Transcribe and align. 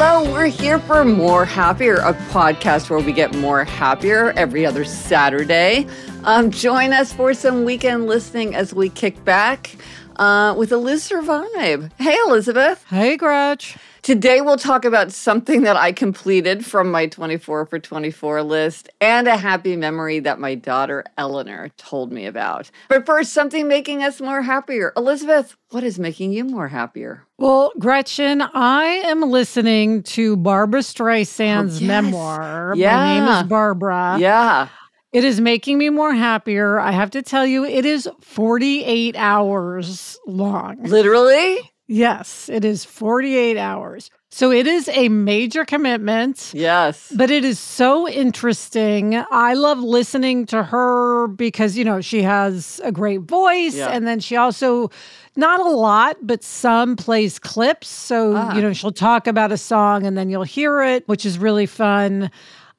Hello, 0.00 0.32
we're 0.32 0.46
here 0.46 0.78
for 0.78 1.04
More 1.04 1.44
Happier, 1.44 1.96
a 1.96 2.14
podcast 2.30 2.88
where 2.88 3.00
we 3.00 3.10
get 3.10 3.34
more 3.34 3.64
happier 3.64 4.30
every 4.36 4.64
other 4.64 4.84
Saturday. 4.84 5.88
Um, 6.22 6.52
join 6.52 6.92
us 6.92 7.12
for 7.12 7.34
some 7.34 7.64
weekend 7.64 8.06
listening 8.06 8.54
as 8.54 8.72
we 8.72 8.90
kick 8.90 9.24
back 9.24 9.74
uh, 10.14 10.54
with 10.56 10.70
Elizabeth 10.70 11.26
Vibe. 11.26 11.90
Hey, 11.98 12.16
Elizabeth. 12.28 12.84
Hey, 12.88 13.16
Gretch. 13.16 13.76
Today, 14.02 14.40
we'll 14.40 14.56
talk 14.56 14.84
about 14.84 15.12
something 15.12 15.62
that 15.62 15.76
I 15.76 15.92
completed 15.92 16.64
from 16.64 16.90
my 16.90 17.06
24 17.06 17.66
for 17.66 17.78
24 17.78 18.42
list 18.42 18.88
and 19.00 19.26
a 19.26 19.36
happy 19.36 19.76
memory 19.76 20.20
that 20.20 20.38
my 20.38 20.54
daughter 20.54 21.04
Eleanor 21.16 21.70
told 21.76 22.12
me 22.12 22.26
about. 22.26 22.70
But 22.88 23.06
first, 23.06 23.32
something 23.32 23.66
making 23.66 24.02
us 24.02 24.20
more 24.20 24.42
happier. 24.42 24.92
Elizabeth, 24.96 25.56
what 25.70 25.82
is 25.82 25.98
making 25.98 26.32
you 26.32 26.44
more 26.44 26.68
happier? 26.68 27.24
Well, 27.38 27.72
Gretchen, 27.78 28.42
I 28.42 28.84
am 29.04 29.22
listening 29.22 30.02
to 30.04 30.36
Barbra 30.36 30.78
oh, 30.78 30.82
Streisand's 30.82 31.78
oh, 31.78 31.80
yes. 31.80 31.88
memoir. 31.88 32.74
Yeah. 32.76 32.96
My 32.96 33.14
name 33.14 33.28
is 33.28 33.48
Barbra. 33.48 34.16
Yeah. 34.18 34.68
It 35.12 35.24
is 35.24 35.40
making 35.40 35.78
me 35.78 35.88
more 35.88 36.14
happier. 36.14 36.78
I 36.78 36.92
have 36.92 37.10
to 37.12 37.22
tell 37.22 37.46
you, 37.46 37.64
it 37.64 37.86
is 37.86 38.08
48 38.20 39.16
hours 39.16 40.18
long. 40.26 40.82
Literally? 40.82 41.58
Yes, 41.88 42.50
it 42.50 42.66
is 42.66 42.84
48 42.84 43.56
hours. 43.56 44.10
So 44.30 44.52
it 44.52 44.66
is 44.66 44.90
a 44.90 45.08
major 45.08 45.64
commitment. 45.64 46.52
Yes. 46.52 47.10
But 47.16 47.30
it 47.30 47.44
is 47.46 47.58
so 47.58 48.06
interesting. 48.06 49.16
I 49.30 49.54
love 49.54 49.78
listening 49.78 50.44
to 50.46 50.62
her 50.62 51.28
because, 51.28 51.78
you 51.78 51.84
know, 51.84 52.02
she 52.02 52.22
has 52.22 52.78
a 52.84 52.92
great 52.92 53.22
voice. 53.22 53.74
Yeah. 53.74 53.88
And 53.88 54.06
then 54.06 54.20
she 54.20 54.36
also, 54.36 54.90
not 55.34 55.60
a 55.60 55.70
lot, 55.70 56.18
but 56.20 56.44
some 56.44 56.94
plays 56.94 57.38
clips. 57.38 57.88
So, 57.88 58.34
ah. 58.36 58.54
you 58.54 58.60
know, 58.60 58.74
she'll 58.74 58.92
talk 58.92 59.26
about 59.26 59.50
a 59.50 59.56
song 59.56 60.04
and 60.04 60.16
then 60.16 60.28
you'll 60.28 60.42
hear 60.42 60.82
it, 60.82 61.08
which 61.08 61.24
is 61.24 61.38
really 61.38 61.66
fun. 61.66 62.30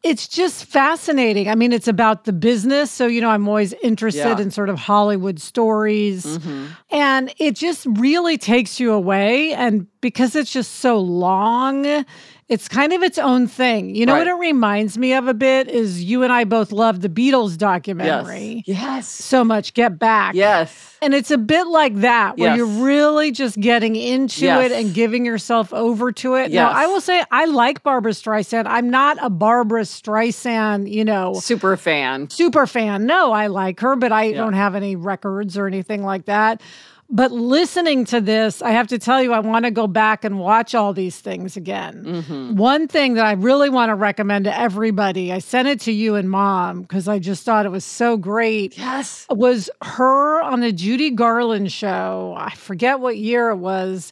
It's 0.01 0.29
just 0.29 0.63
fascinating. 0.63 1.49
I 1.49 1.55
mean, 1.55 1.73
it's 1.73 1.87
about 1.87 2.23
the 2.23 2.31
business. 2.31 2.89
So, 2.89 3.05
you 3.07 3.19
know, 3.19 3.29
I'm 3.29 3.47
always 3.49 3.73
interested 3.83 4.37
yeah. 4.37 4.39
in 4.39 4.49
sort 4.49 4.69
of 4.69 4.79
Hollywood 4.79 5.41
stories. 5.41 6.25
Mm-hmm. 6.25 6.65
And 6.91 7.33
it 7.37 7.55
just 7.55 7.85
really 7.85 8.37
takes 8.37 8.79
you 8.79 8.93
away. 8.93 9.53
And 9.53 9.87
because 9.99 10.37
it's 10.37 10.53
just 10.53 10.75
so 10.75 10.97
long, 10.97 12.05
it's 12.49 12.67
kind 12.67 12.93
of 12.93 13.03
its 13.03 13.19
own 13.19 13.47
thing. 13.47 13.95
You 13.95 14.07
know 14.07 14.13
right. 14.13 14.19
what 14.19 14.27
it 14.27 14.39
reminds 14.39 14.97
me 14.97 15.13
of 15.13 15.27
a 15.27 15.35
bit 15.35 15.67
is 15.67 16.03
you 16.03 16.23
and 16.23 16.33
I 16.33 16.43
both 16.43 16.71
love 16.71 17.01
the 17.01 17.09
Beatles 17.09 17.57
documentary. 17.57 18.63
Yes. 18.65 18.79
yes. 18.81 19.07
So 19.07 19.43
much. 19.43 19.73
Get 19.75 19.99
Back. 19.99 20.33
Yes. 20.33 20.97
And 21.01 21.13
it's 21.13 21.31
a 21.31 21.37
bit 21.37 21.67
like 21.67 21.95
that, 21.97 22.37
where 22.37 22.49
yes. 22.49 22.57
you're 22.57 22.83
really 22.83 23.31
just 23.31 23.59
getting 23.59 23.95
into 23.95 24.45
yes. 24.45 24.71
it 24.71 24.71
and 24.73 24.93
giving 24.93 25.25
yourself 25.25 25.71
over 25.73 26.11
to 26.11 26.35
it. 26.35 26.51
Yes. 26.51 26.53
Now, 26.53 26.71
I 26.71 26.87
will 26.87 26.99
say 26.99 27.23
I 27.31 27.45
like 27.45 27.83
Barbra 27.83 28.11
Streisand. 28.11 28.65
I'm 28.67 28.89
not 28.89 29.17
a 29.21 29.29
Barbra 29.29 29.83
Streisand, 29.83 30.91
you 30.91 31.05
know, 31.05 31.35
super 31.35 31.77
fan. 31.77 32.29
Super 32.29 32.67
fan. 32.67 33.05
No, 33.05 33.31
I 33.31 33.47
like 33.47 33.79
her, 33.79 33.95
but 33.95 34.11
I 34.11 34.25
yeah. 34.25 34.37
don't 34.37 34.53
have 34.53 34.75
any 34.75 34.95
records 34.95 35.57
or 35.57 35.67
anything 35.67 36.03
like 36.03 36.25
that. 36.25 36.61
But 37.11 37.31
listening 37.31 38.05
to 38.05 38.21
this, 38.21 38.61
I 38.61 38.69
have 38.69 38.85
to 38.87 38.99
tell 38.99 39.21
you, 39.23 39.33
I 39.33 39.39
want 39.39 39.65
to 39.65 39.71
go 39.71 39.87
back 39.87 40.23
and 40.23 40.39
watch 40.39 40.75
all 40.75 40.93
these 40.93 41.19
things 41.19 41.57
again. 41.57 42.03
Mm-hmm. 42.05 42.55
One 42.55 42.87
thing 42.87 43.15
that 43.15 43.25
I 43.25 43.31
really 43.31 43.69
want 43.69 43.89
to 43.89 43.95
recommend 43.95 44.45
to 44.45 44.55
everybody, 44.55 45.33
I 45.33 45.39
sent 45.39 45.67
it 45.67 45.79
to 45.81 45.91
you 45.91 46.13
and 46.13 46.29
mom 46.29 46.83
because 46.83 47.07
I 47.07 47.17
just 47.17 47.43
thought 47.43 47.65
it 47.65 47.69
was 47.69 47.83
so 47.83 48.15
great. 48.15 48.77
Yes. 48.77 49.25
Was 49.31 49.71
her 49.81 50.39
on 50.43 50.59
the 50.59 50.71
Judy 50.71 51.09
Garland 51.09 51.71
show. 51.71 52.35
I 52.37 52.53
forget 52.53 52.99
what 52.99 53.17
year 53.17 53.49
it 53.49 53.57
was. 53.57 54.11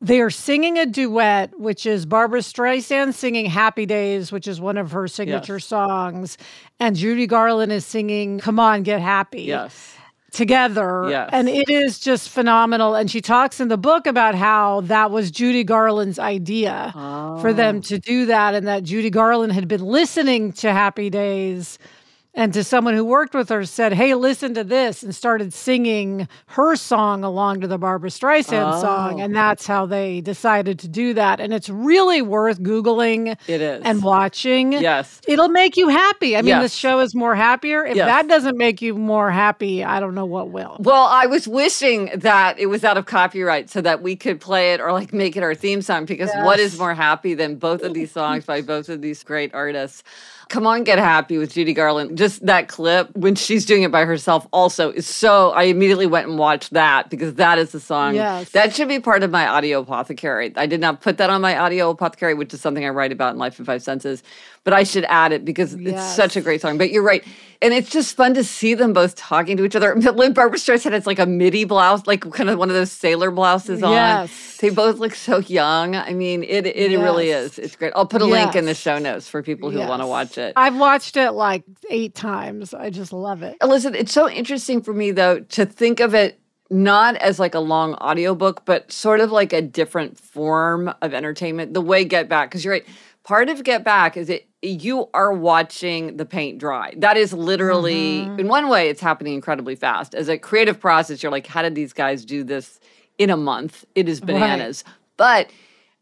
They 0.00 0.20
are 0.20 0.30
singing 0.30 0.78
a 0.78 0.86
duet, 0.86 1.58
which 1.58 1.84
is 1.84 2.06
Barbra 2.06 2.40
Streisand 2.40 3.12
singing 3.12 3.44
Happy 3.46 3.84
Days, 3.84 4.32
which 4.32 4.48
is 4.48 4.58
one 4.58 4.78
of 4.78 4.92
her 4.92 5.06
signature 5.06 5.56
yes. 5.56 5.66
songs. 5.66 6.38
And 6.80 6.96
Judy 6.96 7.26
Garland 7.26 7.72
is 7.72 7.84
singing 7.84 8.38
Come 8.38 8.58
On, 8.58 8.84
Get 8.84 9.02
Happy. 9.02 9.42
Yes 9.42 9.97
together. 10.32 11.06
Yes. 11.08 11.30
And 11.32 11.48
it 11.48 11.68
is 11.68 11.98
just 11.98 12.28
phenomenal. 12.28 12.94
And 12.94 13.10
she 13.10 13.20
talks 13.20 13.60
in 13.60 13.68
the 13.68 13.78
book 13.78 14.06
about 14.06 14.34
how 14.34 14.82
that 14.82 15.10
was 15.10 15.30
Judy 15.30 15.64
Garland's 15.64 16.18
idea 16.18 16.92
oh. 16.94 17.40
for 17.40 17.52
them 17.52 17.76
oh. 17.76 17.80
to 17.80 17.98
do 17.98 18.26
that, 18.26 18.54
and 18.54 18.66
that 18.66 18.82
Judy 18.84 19.10
Garland 19.10 19.52
had 19.52 19.68
been 19.68 19.84
listening 19.84 20.52
to 20.54 20.72
Happy 20.72 21.10
Days 21.10 21.78
and 22.38 22.54
to 22.54 22.62
someone 22.62 22.94
who 22.94 23.04
worked 23.04 23.34
with 23.34 23.48
her 23.48 23.64
said, 23.64 23.92
Hey, 23.92 24.14
listen 24.14 24.54
to 24.54 24.62
this, 24.62 25.02
and 25.02 25.12
started 25.12 25.52
singing 25.52 26.28
her 26.46 26.76
song 26.76 27.24
along 27.24 27.62
to 27.62 27.66
the 27.66 27.78
Barbra 27.78 28.10
Streisand 28.10 28.74
oh. 28.74 28.80
song. 28.80 29.20
And 29.20 29.32
oh. 29.32 29.40
that's 29.40 29.66
how 29.66 29.86
they 29.86 30.20
decided 30.20 30.78
to 30.78 30.88
do 30.88 31.14
that. 31.14 31.40
And 31.40 31.52
it's 31.52 31.68
really 31.68 32.22
worth 32.22 32.60
Googling 32.60 33.36
it 33.48 33.60
is. 33.60 33.82
and 33.84 34.04
watching. 34.04 34.72
Yes. 34.72 35.20
It'll 35.26 35.48
make 35.48 35.76
you 35.76 35.88
happy. 35.88 36.36
I 36.36 36.42
mean, 36.42 36.50
yes. 36.50 36.62
the 36.62 36.78
show 36.78 37.00
is 37.00 37.12
more 37.12 37.34
happier. 37.34 37.84
If 37.84 37.96
yes. 37.96 38.06
that 38.06 38.28
doesn't 38.28 38.56
make 38.56 38.80
you 38.80 38.94
more 38.94 39.32
happy, 39.32 39.82
I 39.82 39.98
don't 39.98 40.14
know 40.14 40.26
what 40.26 40.50
will. 40.50 40.76
Well, 40.78 41.06
I 41.06 41.26
was 41.26 41.48
wishing 41.48 42.10
that 42.14 42.56
it 42.60 42.66
was 42.66 42.84
out 42.84 42.96
of 42.96 43.06
copyright 43.06 43.68
so 43.68 43.80
that 43.80 44.00
we 44.00 44.14
could 44.14 44.40
play 44.40 44.74
it 44.74 44.80
or 44.80 44.92
like 44.92 45.12
make 45.12 45.36
it 45.36 45.42
our 45.42 45.56
theme 45.56 45.82
song 45.82 46.04
because 46.04 46.30
yes. 46.32 46.46
what 46.46 46.60
is 46.60 46.78
more 46.78 46.94
happy 46.94 47.34
than 47.34 47.56
both 47.56 47.82
of 47.82 47.94
these 47.94 48.12
songs 48.12 48.44
by 48.44 48.60
both 48.74 48.88
of 48.88 49.02
these 49.02 49.24
great 49.24 49.52
artists? 49.52 50.04
Come 50.48 50.66
on, 50.66 50.82
get 50.82 50.98
happy 50.98 51.36
with 51.36 51.52
Judy 51.52 51.74
Garland. 51.74 52.16
Just 52.16 52.46
that 52.46 52.68
clip 52.68 53.14
when 53.14 53.34
she's 53.34 53.66
doing 53.66 53.82
it 53.82 53.92
by 53.92 54.06
herself 54.06 54.46
also 54.50 54.90
is 54.90 55.06
so 55.06 55.50
I 55.50 55.64
immediately 55.64 56.06
went 56.06 56.26
and 56.26 56.38
watched 56.38 56.72
that 56.72 57.10
because 57.10 57.34
that 57.34 57.58
is 57.58 57.72
the 57.72 57.80
song. 57.80 58.14
Yes. 58.14 58.50
That 58.52 58.74
should 58.74 58.88
be 58.88 58.98
part 58.98 59.22
of 59.22 59.30
my 59.30 59.46
audio 59.46 59.80
apothecary. 59.80 60.50
I 60.56 60.64
did 60.64 60.80
not 60.80 61.02
put 61.02 61.18
that 61.18 61.28
on 61.28 61.42
my 61.42 61.58
audio 61.58 61.90
apothecary, 61.90 62.32
which 62.32 62.54
is 62.54 62.62
something 62.62 62.82
I 62.82 62.88
write 62.88 63.12
about 63.12 63.34
in 63.34 63.38
Life 63.38 63.58
in 63.58 63.66
Five 63.66 63.82
Senses, 63.82 64.22
but 64.64 64.72
I 64.72 64.84
should 64.84 65.04
add 65.04 65.32
it 65.32 65.44
because 65.44 65.74
yes. 65.74 65.94
it's 65.94 66.16
such 66.16 66.34
a 66.34 66.40
great 66.40 66.62
song. 66.62 66.78
But 66.78 66.92
you're 66.92 67.02
right. 67.02 67.22
And 67.60 67.74
it's 67.74 67.90
just 67.90 68.16
fun 68.16 68.34
to 68.34 68.44
see 68.44 68.74
them 68.74 68.92
both 68.92 69.16
talking 69.16 69.56
to 69.56 69.64
each 69.64 69.74
other. 69.74 69.94
Lynn 70.12 70.32
Barbra 70.32 70.58
Streisand 70.58 70.92
has 70.92 71.06
like 71.06 71.18
a 71.18 71.26
midi 71.26 71.64
blouse, 71.64 72.06
like 72.06 72.20
kind 72.32 72.48
of 72.48 72.58
one 72.58 72.70
of 72.70 72.74
those 72.74 72.92
sailor 72.92 73.30
blouses 73.30 73.82
on. 73.82 73.92
Yes. 73.92 74.56
They 74.58 74.70
both 74.70 74.98
look 74.98 75.14
so 75.14 75.38
young. 75.38 75.94
I 75.94 76.14
mean, 76.14 76.42
it 76.42 76.66
it 76.66 76.90
yes. 76.90 77.00
really 77.00 77.30
is. 77.30 77.58
It's 77.58 77.76
great. 77.76 77.92
I'll 77.94 78.06
put 78.06 78.22
a 78.22 78.26
link 78.26 78.54
in 78.54 78.64
the 78.64 78.74
show 78.74 78.98
notes 78.98 79.28
for 79.28 79.42
people 79.42 79.70
who 79.70 79.80
want 79.80 80.02
to 80.02 80.06
watch 80.06 80.37
it. 80.38 80.54
I've 80.56 80.76
watched 80.76 81.16
it 81.16 81.32
like 81.32 81.64
eight 81.90 82.14
times. 82.14 82.72
I 82.72 82.90
just 82.90 83.12
love 83.12 83.42
it. 83.42 83.56
Elizabeth, 83.62 84.00
it's 84.00 84.12
so 84.12 84.28
interesting 84.28 84.82
for 84.82 84.94
me 84.94 85.10
though 85.10 85.40
to 85.40 85.66
think 85.66 86.00
of 86.00 86.14
it 86.14 86.40
not 86.70 87.16
as 87.16 87.38
like 87.38 87.54
a 87.54 87.60
long 87.60 87.94
audiobook, 87.94 88.64
but 88.64 88.92
sort 88.92 89.20
of 89.20 89.32
like 89.32 89.52
a 89.52 89.62
different 89.62 90.18
form 90.18 90.92
of 91.00 91.14
entertainment. 91.14 91.74
The 91.74 91.80
way 91.80 92.04
Get 92.04 92.28
Back, 92.28 92.50
because 92.50 92.64
you're 92.64 92.74
right. 92.74 92.86
Part 93.24 93.48
of 93.48 93.62
Get 93.64 93.84
Back 93.84 94.16
is 94.16 94.30
it 94.30 94.48
you 94.62 95.08
are 95.14 95.32
watching 95.32 96.16
the 96.16 96.24
paint 96.24 96.58
dry. 96.58 96.92
That 96.96 97.16
is 97.16 97.32
literally, 97.32 98.22
mm-hmm. 98.22 98.40
in 98.40 98.48
one 98.48 98.68
way, 98.68 98.88
it's 98.88 99.00
happening 99.00 99.34
incredibly 99.34 99.76
fast. 99.76 100.14
As 100.14 100.28
a 100.28 100.38
creative 100.38 100.80
process, 100.80 101.22
you're 101.22 101.32
like, 101.32 101.46
how 101.46 101.62
did 101.62 101.74
these 101.74 101.92
guys 101.92 102.24
do 102.24 102.42
this 102.42 102.80
in 103.18 103.30
a 103.30 103.36
month? 103.36 103.84
It 103.94 104.08
is 104.08 104.20
bananas. 104.20 104.82
Right. 104.86 104.94
But 105.16 105.50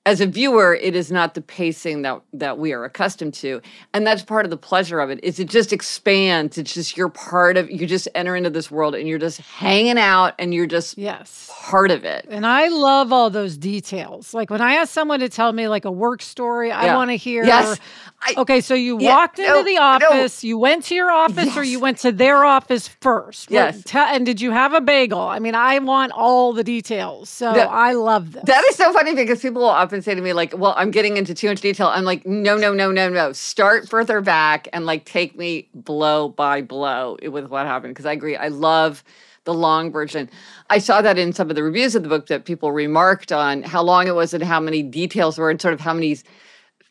as 0.07 0.21
a 0.21 0.27
viewer, 0.27 0.73
it 0.75 0.95
is 0.95 1.11
not 1.11 1.35
the 1.35 1.41
pacing 1.43 2.03
that 2.03 2.23
that 2.33 2.59
we 2.59 2.73
are 2.73 2.85
accustomed 2.85 3.35
to, 3.35 3.61
and 3.93 4.07
that's 4.07 4.23
part 4.23 4.47
of 4.47 4.51
the 4.51 4.57
pleasure 4.57 5.01
of 5.01 5.11
it. 5.11 5.19
Is 5.23 5.41
it 5.41 5.49
just 5.49 5.73
expands? 5.73 6.57
It's 6.57 6.73
just 6.73 6.97
you're 6.97 7.09
part 7.09 7.57
of. 7.57 7.69
You 7.69 7.87
just 7.87 8.09
enter 8.15 8.37
into 8.37 8.49
this 8.49 8.71
world, 8.71 8.95
and 8.95 9.09
you're 9.09 9.19
just 9.19 9.41
hanging 9.41 9.99
out, 9.99 10.35
and 10.39 10.55
you're 10.55 10.69
just 10.69 10.97
yes 10.97 11.51
part 11.67 11.91
of 11.91 12.05
it. 12.05 12.25
And 12.31 12.47
I 12.47 12.69
love 12.69 13.13
all 13.13 13.29
those 13.29 13.57
details. 13.57 14.33
Like 14.33 14.51
when 14.51 14.61
I 14.61 14.75
ask 14.75 14.93
someone 14.93 15.19
to 15.19 15.29
tell 15.29 15.53
me 15.53 15.67
like 15.67 15.85
a 15.85 15.91
work 15.91 16.23
story, 16.23 16.71
I 16.71 16.95
want 16.95 17.11
to 17.11 17.17
hear. 17.17 17.45
Yes. 17.45 17.81
I, 18.23 18.35
okay, 18.39 18.61
so 18.61 18.75
you 18.75 18.99
yeah, 19.01 19.15
walked 19.15 19.39
into 19.39 19.53
no, 19.53 19.63
the 19.65 19.79
office. 19.79 20.43
No. 20.43 20.49
You 20.49 20.59
went 20.59 20.85
to 20.85 20.95
your 20.95 21.11
office, 21.11 21.47
yes. 21.47 21.57
or 21.57 21.65
you 21.65 21.81
went 21.81 21.99
to 21.99 22.13
their 22.13 22.45
office 22.45 22.89
first. 22.89 23.51
Yes. 23.51 23.83
and 23.95 24.25
did 24.25 24.41
you 24.41 24.53
have 24.53 24.75
a 24.75 24.81
bagel? 24.81 25.21
I 25.21 25.39
mean, 25.39 25.55
I 25.55 25.79
want 25.81 26.13
all 26.13 26.53
the 26.53 26.65
details. 26.65 27.29
So 27.29 27.51
I 27.51 27.93
love 27.93 28.33
this. 28.33 28.45
That 28.45 28.65
is 28.71 28.77
so 28.77 28.93
funny 28.93 29.15
because 29.15 29.43
people 29.43 29.63
will 29.63 29.69
often 29.97 30.03
say 30.03 30.15
to 30.15 30.21
me 30.21 30.35
like, 30.35 30.57
"Well, 30.57 30.75
I'm 30.77 30.91
getting 30.91 31.17
into 31.17 31.35
too 31.35 31.49
much 31.49 31.63
detail." 31.63 31.87
I'm 31.87 32.05
like, 32.05 32.27
"No, 32.27 32.57
no, 32.59 32.75
no, 32.75 32.93
no, 32.93 33.09
no. 33.09 33.33
Start 33.33 33.89
further 33.89 34.21
back 34.21 34.69
and 34.75 34.85
like 34.85 35.07
take 35.07 35.37
me 35.39 35.69
blow 35.75 36.29
by 36.29 36.61
blow 36.61 37.17
with 37.23 37.49
what 37.49 37.67
happened." 37.67 37.95
Because 37.95 38.05
I 38.05 38.13
agree. 38.13 38.37
I 38.37 38.49
love 38.49 39.03
the 39.45 39.55
long 39.55 39.91
version. 39.91 40.29
I 40.69 40.79
saw 40.79 41.01
that 41.01 41.19
in 41.19 41.33
some 41.33 41.49
of 41.49 41.57
the 41.57 41.63
reviews 41.63 41.95
of 41.95 42.03
the 42.03 42.09
book 42.11 42.27
that 42.27 42.45
people 42.45 42.73
remarked 42.73 43.33
on 43.33 43.63
how 43.63 43.83
long 43.83 44.07
it 44.07 44.15
was 44.15 44.35
and 44.35 44.43
how 44.45 44.61
many 44.61 44.83
details 44.83 45.39
were 45.39 45.51
and 45.51 45.63
sort 45.63 45.73
of 45.73 45.81
how 45.81 45.95
many 45.95 46.19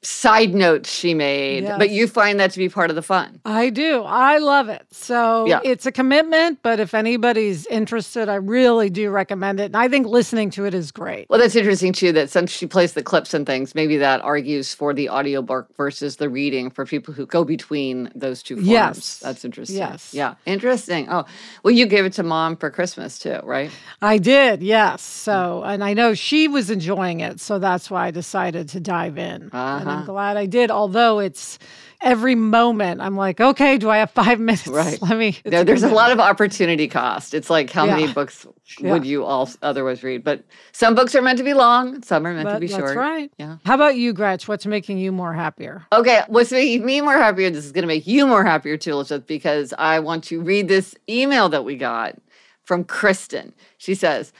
side 0.06 0.54
notes 0.54 0.92
she 0.92 1.14
made, 1.14 1.64
yes. 1.64 1.78
but 1.78 1.90
you 1.90 2.08
find 2.08 2.40
that 2.40 2.52
to 2.52 2.60
be 2.60 2.70
part 2.70 2.90
of 2.90 2.96
the 2.96 3.02
fun. 3.02 3.42
I 3.44 3.70
do. 3.70 4.04
I 4.04 4.38
love 4.38 4.70
it. 4.70 4.86
So 4.92 5.46
yeah. 5.48 5.62
it's 5.64 5.86
a 5.86 5.92
commitment, 5.92 6.60
but 6.62 6.80
if 6.80 6.94
anybody's 6.94 7.66
interested, 7.68 8.30
I 8.30 8.36
really 8.36 8.90
do 8.90 9.10
recommend 9.10 9.60
it. 9.60 9.66
And 9.66 9.78
I 9.78 9.88
think 9.88 10.08
listening 10.08 10.52
to 10.52 10.66
it 10.66 10.74
is 10.74 10.92
great. 10.92 11.28
Well, 11.30 11.40
that's 11.40 11.56
interesting 11.56 11.92
too 11.92 12.12
that 12.14 12.30
since 12.30 12.52
she 12.52 12.68
plays 12.68 12.94
the 12.94 13.04
clips 13.04 13.34
and 13.34 13.46
things, 13.46 13.74
maybe 13.74 13.98
that 13.98 14.22
argues 14.22 14.74
for 14.74 14.94
the 14.94 15.10
audiobook 15.10 15.76
versus 15.76 16.18
the 16.18 16.30
reading 16.30 16.70
for 16.70 16.86
people 16.86 17.14
who 17.14 17.26
go 17.26 17.44
between 17.44 18.12
those 18.14 18.44
two 18.44 18.56
forms. 18.56 18.68
Yes. 18.68 19.20
That's 19.20 19.44
interesting. 19.44 19.78
Yes. 19.78 20.14
Yeah. 20.14 20.36
Interesting. 20.46 21.08
Oh, 21.10 21.26
well, 21.64 21.74
you 21.74 21.86
gave 21.88 22.06
it 22.06 22.14
to 22.14 22.24
mom 22.24 22.58
for 22.58 22.70
Christmas 22.70 23.18
too, 23.18 23.40
right? 23.44 23.72
I 24.02 24.18
did. 24.18 24.62
Yes. 24.62 25.02
So, 25.02 25.64
and 25.64 25.84
I 25.84 25.94
know 25.94 26.14
she 26.14 26.48
was 26.48 26.70
enjoying 26.70 27.22
it. 27.22 27.40
So 27.40 27.58
that's 27.60 27.90
why 27.90 28.08
I 28.08 28.12
decided 28.12 28.70
to 28.70 28.80
dive 28.80 29.18
in. 29.18 29.50
Uh-huh. 29.52 29.95
I'm 30.00 30.06
glad 30.06 30.38
I 30.38 30.46
did. 30.46 30.72
Although 30.72 31.20
it's 31.20 31.60
every 32.02 32.36
moment, 32.36 33.02
I'm 33.02 33.16
like, 33.16 33.42
okay, 33.42 33.78
do 33.78 33.90
I 33.90 33.98
have 33.98 34.12
five 34.12 34.40
minutes? 34.40 34.68
Right. 34.68 35.02
Let 35.02 35.18
me. 35.18 35.38
No, 35.46 35.64
there's 35.64 35.84
a 35.84 35.90
lot 35.94 36.12
of 36.12 36.20
opportunity 36.20 36.88
cost. 36.88 37.34
It's 37.34 37.50
like 37.50 37.70
how 37.70 37.86
yeah. 37.86 37.96
many 37.98 38.14
books 38.14 38.46
yeah. 38.80 38.92
would 38.92 39.06
you 39.06 39.26
all 39.26 39.50
otherwise 39.62 40.04
read? 40.04 40.24
But 40.24 40.44
some 40.72 40.96
books 40.96 41.16
are 41.16 41.22
meant 41.22 41.38
to 41.40 41.44
be 41.44 41.54
long, 41.54 42.02
some 42.04 42.26
are 42.26 42.34
meant 42.34 42.46
but 42.46 42.54
to 42.54 42.60
be 42.60 42.68
that's 42.68 42.78
short. 42.78 42.90
That's 42.90 42.98
right. 42.98 43.32
Yeah. 43.38 43.58
How 43.66 43.76
about 43.76 43.96
you, 43.96 44.14
Gretch? 44.14 44.48
What's 44.48 44.66
making 44.66 44.98
you 45.00 45.12
more 45.12 45.34
happier? 45.34 45.86
Okay, 45.92 46.22
what's 46.28 46.52
making 46.52 46.86
me 46.86 47.02
more 47.02 47.18
happier? 47.18 47.50
This 47.50 47.66
is 47.66 47.72
going 47.72 47.84
to 47.84 47.88
make 47.88 48.08
you 48.08 48.28
more 48.28 48.46
happier 48.46 48.78
too, 48.78 48.92
Elizabeth, 48.92 49.28
because 49.28 49.74
I 49.78 50.00
want 50.00 50.24
to 50.26 50.42
read 50.42 50.68
this 50.68 50.96
email 51.10 51.50
that 51.50 51.66
we 51.66 51.76
got 51.76 52.16
from 52.64 52.84
Kristen. 52.84 53.54
She 53.78 53.96
says. 53.96 54.32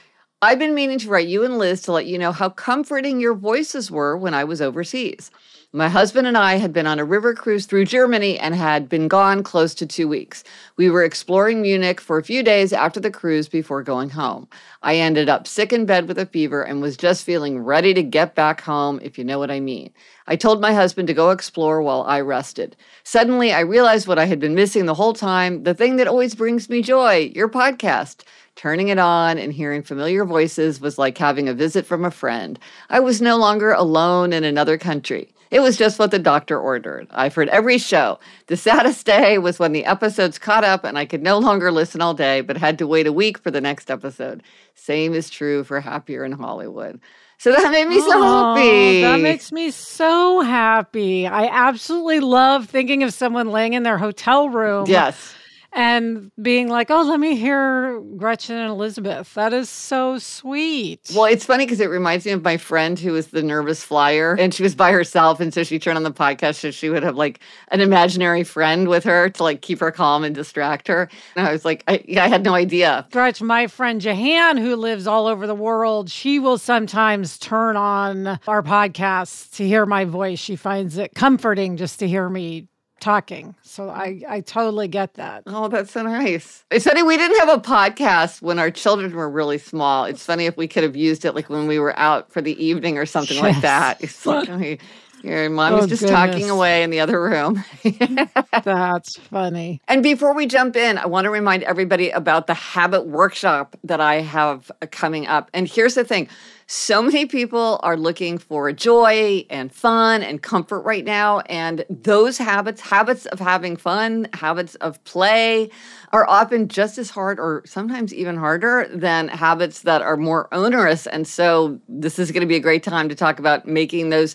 I've 0.42 0.58
been 0.58 0.74
meaning 0.74 0.98
to 0.98 1.08
write 1.08 1.28
you 1.28 1.44
and 1.44 1.56
Liz 1.58 1.80
to 1.82 1.92
let 1.92 2.06
you 2.06 2.18
know 2.18 2.30
how 2.30 2.50
comforting 2.50 3.20
your 3.20 3.34
voices 3.34 3.90
were 3.90 4.16
when 4.16 4.34
I 4.34 4.44
was 4.44 4.60
overseas. 4.60 5.30
My 5.76 5.90
husband 5.90 6.26
and 6.26 6.38
I 6.38 6.54
had 6.54 6.72
been 6.72 6.86
on 6.86 6.98
a 6.98 7.04
river 7.04 7.34
cruise 7.34 7.66
through 7.66 7.84
Germany 7.84 8.38
and 8.38 8.54
had 8.54 8.88
been 8.88 9.08
gone 9.08 9.42
close 9.42 9.74
to 9.74 9.84
two 9.84 10.08
weeks. 10.08 10.42
We 10.78 10.88
were 10.88 11.04
exploring 11.04 11.60
Munich 11.60 12.00
for 12.00 12.16
a 12.16 12.24
few 12.24 12.42
days 12.42 12.72
after 12.72 12.98
the 12.98 13.10
cruise 13.10 13.46
before 13.46 13.82
going 13.82 14.08
home. 14.08 14.48
I 14.82 14.96
ended 14.96 15.28
up 15.28 15.46
sick 15.46 15.74
in 15.74 15.84
bed 15.84 16.08
with 16.08 16.16
a 16.16 16.24
fever 16.24 16.62
and 16.62 16.80
was 16.80 16.96
just 16.96 17.26
feeling 17.26 17.58
ready 17.58 17.92
to 17.92 18.02
get 18.02 18.34
back 18.34 18.62
home, 18.62 19.00
if 19.02 19.18
you 19.18 19.24
know 19.24 19.38
what 19.38 19.50
I 19.50 19.60
mean. 19.60 19.92
I 20.26 20.34
told 20.34 20.62
my 20.62 20.72
husband 20.72 21.08
to 21.08 21.14
go 21.14 21.28
explore 21.28 21.82
while 21.82 22.04
I 22.04 22.22
rested. 22.22 22.74
Suddenly, 23.04 23.52
I 23.52 23.60
realized 23.60 24.08
what 24.08 24.18
I 24.18 24.24
had 24.24 24.40
been 24.40 24.54
missing 24.54 24.86
the 24.86 24.94
whole 24.94 25.12
time 25.12 25.64
the 25.64 25.74
thing 25.74 25.96
that 25.96 26.08
always 26.08 26.34
brings 26.34 26.70
me 26.70 26.80
joy 26.80 27.30
your 27.34 27.50
podcast. 27.50 28.22
Turning 28.54 28.88
it 28.88 28.98
on 28.98 29.36
and 29.36 29.52
hearing 29.52 29.82
familiar 29.82 30.24
voices 30.24 30.80
was 30.80 30.96
like 30.96 31.18
having 31.18 31.50
a 31.50 31.52
visit 31.52 31.84
from 31.84 32.02
a 32.02 32.10
friend. 32.10 32.58
I 32.88 33.00
was 33.00 33.20
no 33.20 33.36
longer 33.36 33.72
alone 33.72 34.32
in 34.32 34.42
another 34.42 34.78
country. 34.78 35.34
It 35.50 35.60
was 35.60 35.76
just 35.76 35.98
what 35.98 36.10
the 36.10 36.18
doctor 36.18 36.58
ordered. 36.58 37.06
I've 37.10 37.34
heard 37.34 37.48
every 37.48 37.78
show. 37.78 38.18
The 38.48 38.56
saddest 38.56 39.06
day 39.06 39.38
was 39.38 39.58
when 39.58 39.72
the 39.72 39.84
episodes 39.84 40.38
caught 40.38 40.64
up 40.64 40.84
and 40.84 40.98
I 40.98 41.04
could 41.04 41.22
no 41.22 41.38
longer 41.38 41.70
listen 41.70 42.00
all 42.00 42.14
day, 42.14 42.40
but 42.40 42.56
had 42.56 42.78
to 42.78 42.86
wait 42.86 43.06
a 43.06 43.12
week 43.12 43.38
for 43.38 43.50
the 43.50 43.60
next 43.60 43.90
episode. 43.90 44.42
Same 44.74 45.14
is 45.14 45.30
true 45.30 45.64
for 45.64 45.80
Happier 45.80 46.24
in 46.24 46.32
Hollywood. 46.32 47.00
So 47.38 47.52
that 47.52 47.70
made 47.70 47.86
me 47.86 48.00
so 48.00 48.10
oh, 48.14 48.54
happy. 48.54 49.02
That 49.02 49.20
makes 49.20 49.52
me 49.52 49.70
so 49.70 50.40
happy. 50.40 51.26
I 51.26 51.46
absolutely 51.46 52.20
love 52.20 52.66
thinking 52.66 53.02
of 53.02 53.12
someone 53.12 53.50
laying 53.50 53.74
in 53.74 53.82
their 53.82 53.98
hotel 53.98 54.48
room. 54.48 54.86
Yes 54.88 55.35
and 55.76 56.32
being 56.40 56.68
like, 56.68 56.90
oh, 56.90 57.02
let 57.02 57.20
me 57.20 57.36
hear 57.36 58.00
Gretchen 58.16 58.56
and 58.56 58.70
Elizabeth. 58.70 59.34
That 59.34 59.52
is 59.52 59.68
so 59.68 60.18
sweet. 60.18 61.12
Well, 61.14 61.26
it's 61.26 61.44
funny 61.44 61.66
because 61.66 61.80
it 61.80 61.90
reminds 61.90 62.24
me 62.24 62.32
of 62.32 62.42
my 62.42 62.56
friend 62.56 62.98
who 62.98 63.12
was 63.12 63.28
the 63.28 63.42
nervous 63.42 63.84
flyer 63.84 64.34
and 64.38 64.54
she 64.54 64.62
was 64.62 64.74
by 64.74 64.90
herself. 64.90 65.38
And 65.38 65.52
so 65.52 65.62
she 65.62 65.78
turned 65.78 65.98
on 65.98 66.02
the 66.02 66.10
podcast 66.10 66.56
so 66.56 66.70
she 66.70 66.88
would 66.88 67.02
have 67.02 67.16
like 67.16 67.40
an 67.68 67.82
imaginary 67.82 68.42
friend 68.42 68.88
with 68.88 69.04
her 69.04 69.28
to 69.28 69.42
like 69.42 69.60
keep 69.60 69.78
her 69.80 69.90
calm 69.90 70.24
and 70.24 70.34
distract 70.34 70.88
her. 70.88 71.10
And 71.36 71.46
I 71.46 71.52
was 71.52 71.66
like, 71.66 71.84
I, 71.86 72.02
I 72.16 72.28
had 72.28 72.42
no 72.42 72.54
idea. 72.54 73.06
Gretch, 73.10 73.42
my 73.42 73.66
friend 73.66 74.00
Jahan, 74.00 74.56
who 74.56 74.76
lives 74.76 75.06
all 75.06 75.26
over 75.26 75.46
the 75.46 75.54
world, 75.54 76.08
she 76.08 76.38
will 76.38 76.56
sometimes 76.56 77.38
turn 77.38 77.76
on 77.76 78.40
our 78.48 78.62
podcast 78.62 79.54
to 79.56 79.68
hear 79.68 79.84
my 79.84 80.06
voice. 80.06 80.38
She 80.38 80.56
finds 80.56 80.96
it 80.96 81.14
comforting 81.14 81.76
just 81.76 81.98
to 81.98 82.08
hear 82.08 82.30
me 82.30 82.68
talking. 83.00 83.54
So 83.62 83.88
I, 83.90 84.22
I 84.28 84.40
totally 84.40 84.88
get 84.88 85.14
that. 85.14 85.42
Oh, 85.46 85.68
that's 85.68 85.92
so 85.92 86.02
nice. 86.02 86.64
It's 86.70 86.84
funny, 86.84 87.02
we 87.02 87.16
didn't 87.16 87.38
have 87.38 87.58
a 87.58 87.60
podcast 87.60 88.42
when 88.42 88.58
our 88.58 88.70
children 88.70 89.14
were 89.14 89.28
really 89.28 89.58
small. 89.58 90.04
It's 90.04 90.24
funny 90.24 90.46
if 90.46 90.56
we 90.56 90.66
could 90.66 90.82
have 90.82 90.96
used 90.96 91.24
it 91.24 91.34
like 91.34 91.50
when 91.50 91.66
we 91.66 91.78
were 91.78 91.96
out 91.98 92.32
for 92.32 92.40
the 92.40 92.62
evening 92.64 92.98
or 92.98 93.06
something 93.06 93.36
yes. 93.36 93.42
like 93.42 93.60
that. 93.62 94.02
It's 94.02 94.26
like, 94.26 94.80
your 95.26 95.50
mom 95.50 95.74
oh, 95.74 95.86
just 95.86 96.02
goodness. 96.02 96.10
talking 96.10 96.50
away 96.50 96.82
in 96.82 96.90
the 96.90 97.00
other 97.00 97.22
room. 97.22 97.62
That's 98.64 99.16
funny. 99.16 99.80
And 99.88 100.02
before 100.02 100.34
we 100.34 100.46
jump 100.46 100.76
in, 100.76 100.98
I 100.98 101.06
want 101.06 101.24
to 101.24 101.30
remind 101.30 101.62
everybody 101.64 102.10
about 102.10 102.46
the 102.46 102.54
habit 102.54 103.06
workshop 103.06 103.76
that 103.84 104.00
I 104.00 104.20
have 104.20 104.70
uh, 104.82 104.86
coming 104.90 105.26
up. 105.26 105.50
And 105.52 105.68
here's 105.68 105.94
the 105.94 106.04
thing 106.04 106.28
so 106.68 107.00
many 107.00 107.26
people 107.26 107.78
are 107.84 107.96
looking 107.96 108.38
for 108.38 108.72
joy 108.72 109.46
and 109.50 109.72
fun 109.72 110.24
and 110.24 110.42
comfort 110.42 110.80
right 110.80 111.04
now. 111.04 111.40
And 111.40 111.84
those 111.88 112.38
habits, 112.38 112.80
habits 112.80 113.26
of 113.26 113.38
having 113.38 113.76
fun, 113.76 114.28
habits 114.32 114.74
of 114.76 115.02
play, 115.04 115.70
are 116.12 116.28
often 116.28 116.66
just 116.66 116.98
as 116.98 117.10
hard 117.10 117.38
or 117.38 117.62
sometimes 117.66 118.12
even 118.12 118.36
harder 118.36 118.88
than 118.92 119.28
habits 119.28 119.82
that 119.82 120.02
are 120.02 120.16
more 120.16 120.52
onerous. 120.52 121.06
And 121.06 121.26
so, 121.26 121.78
this 121.88 122.18
is 122.18 122.32
going 122.32 122.40
to 122.40 122.48
be 122.48 122.56
a 122.56 122.60
great 122.60 122.82
time 122.82 123.08
to 123.10 123.14
talk 123.14 123.38
about 123.38 123.66
making 123.68 124.10
those, 124.10 124.34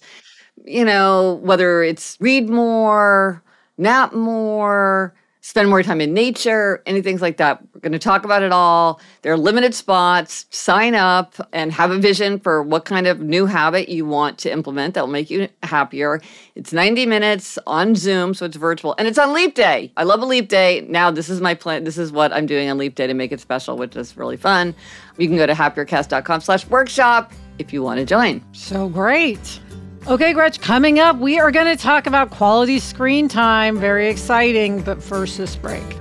you 0.66 0.86
know, 0.86 1.40
whether 1.44 1.84
it's 1.84 2.18
read 2.20 2.50
more, 2.50 3.44
nap 3.78 4.14
more, 4.14 5.14
spend 5.42 5.70
more 5.70 5.82
time 5.82 6.00
in 6.00 6.14
nature, 6.14 6.82
anything 6.86 7.18
like 7.18 7.38
that. 7.38 7.62
We're 7.74 7.82
going 7.82 7.92
to 7.94 8.00
talk 8.00 8.24
about 8.24 8.44
it 8.44 8.52
all. 8.52 9.02
There 9.24 9.34
are 9.34 9.38
limited 9.38 9.74
spots. 9.74 10.46
Sign 10.52 10.94
up 10.94 11.36
and 11.52 11.72
have 11.72 11.90
a 11.92 11.98
vision 11.98 12.40
for 12.40 12.62
what 12.62 12.86
kind 12.86 13.08
of 13.08 13.20
new 13.22 13.48
habit 13.48 13.90
you 13.90 14.06
want 14.06 14.38
to 14.40 14.52
implement 14.52 14.94
that 14.94 15.02
will 15.02 15.12
make 15.12 15.30
you 15.30 15.50
happier. 15.64 16.22
It's 16.56 16.72
90 16.72 17.08
minutes 17.08 17.58
on 17.66 17.96
Zoom, 17.96 18.34
so 18.34 18.46
it's 18.46 18.56
virtual, 18.56 18.94
and 18.98 19.08
it's 19.08 19.18
on 19.18 19.34
Leap 19.34 19.56
Day. 19.56 19.92
I 19.98 20.04
love 20.04 20.22
a 20.22 20.26
Leap 20.26 20.48
Day. 20.48 20.86
Now, 20.88 21.10
this 21.10 21.30
is 21.30 21.42
my 21.42 21.56
plan. 21.56 21.84
This 21.84 21.98
is 21.98 22.12
what 22.12 22.32
I'm 22.32 22.46
doing 22.46 22.70
on 22.70 22.78
Leap 22.78 22.96
Day 22.96 23.08
to 23.08 23.14
make 23.14 23.32
it 23.32 23.40
special, 23.40 23.78
which 23.78 23.96
is 23.96 24.16
really 24.16 24.38
fun. 24.38 24.76
You 25.18 25.28
can 25.28 25.38
go 25.38 25.48
to 25.48 25.54
happiercast.com 25.54 26.42
slash 26.42 26.68
workshop 26.68 27.32
if 27.58 27.74
you 27.74 27.82
want 27.82 28.00
to 28.00 28.06
join. 28.06 28.44
So 28.54 28.90
great. 28.90 29.60
Okay, 30.08 30.34
Gretch, 30.34 30.60
coming 30.60 30.98
up, 31.00 31.18
we 31.18 31.40
are 31.40 31.52
going 31.52 31.68
to 31.68 31.82
talk 31.82 32.08
about 32.08 32.32
quality 32.32 32.80
screen 32.80 33.28
time. 33.28 33.80
Very 33.80 34.10
exciting, 34.10 34.82
but 34.82 35.02
first, 35.02 35.38
this 35.38 35.56
break. 35.56 36.01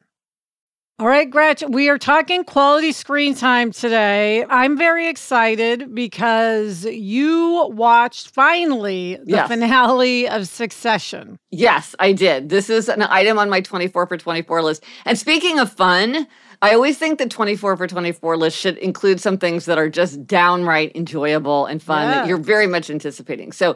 All 1.01 1.07
right, 1.07 1.27
Gretchen, 1.27 1.71
we 1.71 1.89
are 1.89 1.97
talking 1.97 2.43
quality 2.43 2.91
screen 2.91 3.33
time 3.33 3.71
today. 3.71 4.45
I'm 4.47 4.77
very 4.77 5.07
excited 5.07 5.95
because 5.95 6.85
you 6.85 7.71
watched 7.73 8.29
finally 8.29 9.15
the 9.15 9.31
yes. 9.31 9.47
finale 9.47 10.29
of 10.29 10.47
Succession. 10.47 11.39
Yes, 11.49 11.95
I 11.97 12.11
did. 12.11 12.49
This 12.49 12.69
is 12.69 12.87
an 12.87 13.01
item 13.01 13.39
on 13.39 13.49
my 13.49 13.61
24 13.61 14.05
for 14.05 14.15
24 14.15 14.61
list. 14.61 14.83
And 15.03 15.17
speaking 15.17 15.57
of 15.57 15.73
fun, 15.73 16.27
I 16.61 16.75
always 16.75 16.99
think 16.99 17.17
the 17.17 17.27
24 17.27 17.77
for 17.77 17.87
24 17.87 18.37
list 18.37 18.55
should 18.55 18.77
include 18.77 19.19
some 19.19 19.39
things 19.39 19.65
that 19.65 19.79
are 19.79 19.89
just 19.89 20.27
downright 20.27 20.95
enjoyable 20.95 21.65
and 21.65 21.81
fun 21.81 22.09
yes. 22.09 22.15
that 22.15 22.27
you're 22.27 22.37
very 22.37 22.67
much 22.67 22.91
anticipating. 22.91 23.53
So 23.53 23.75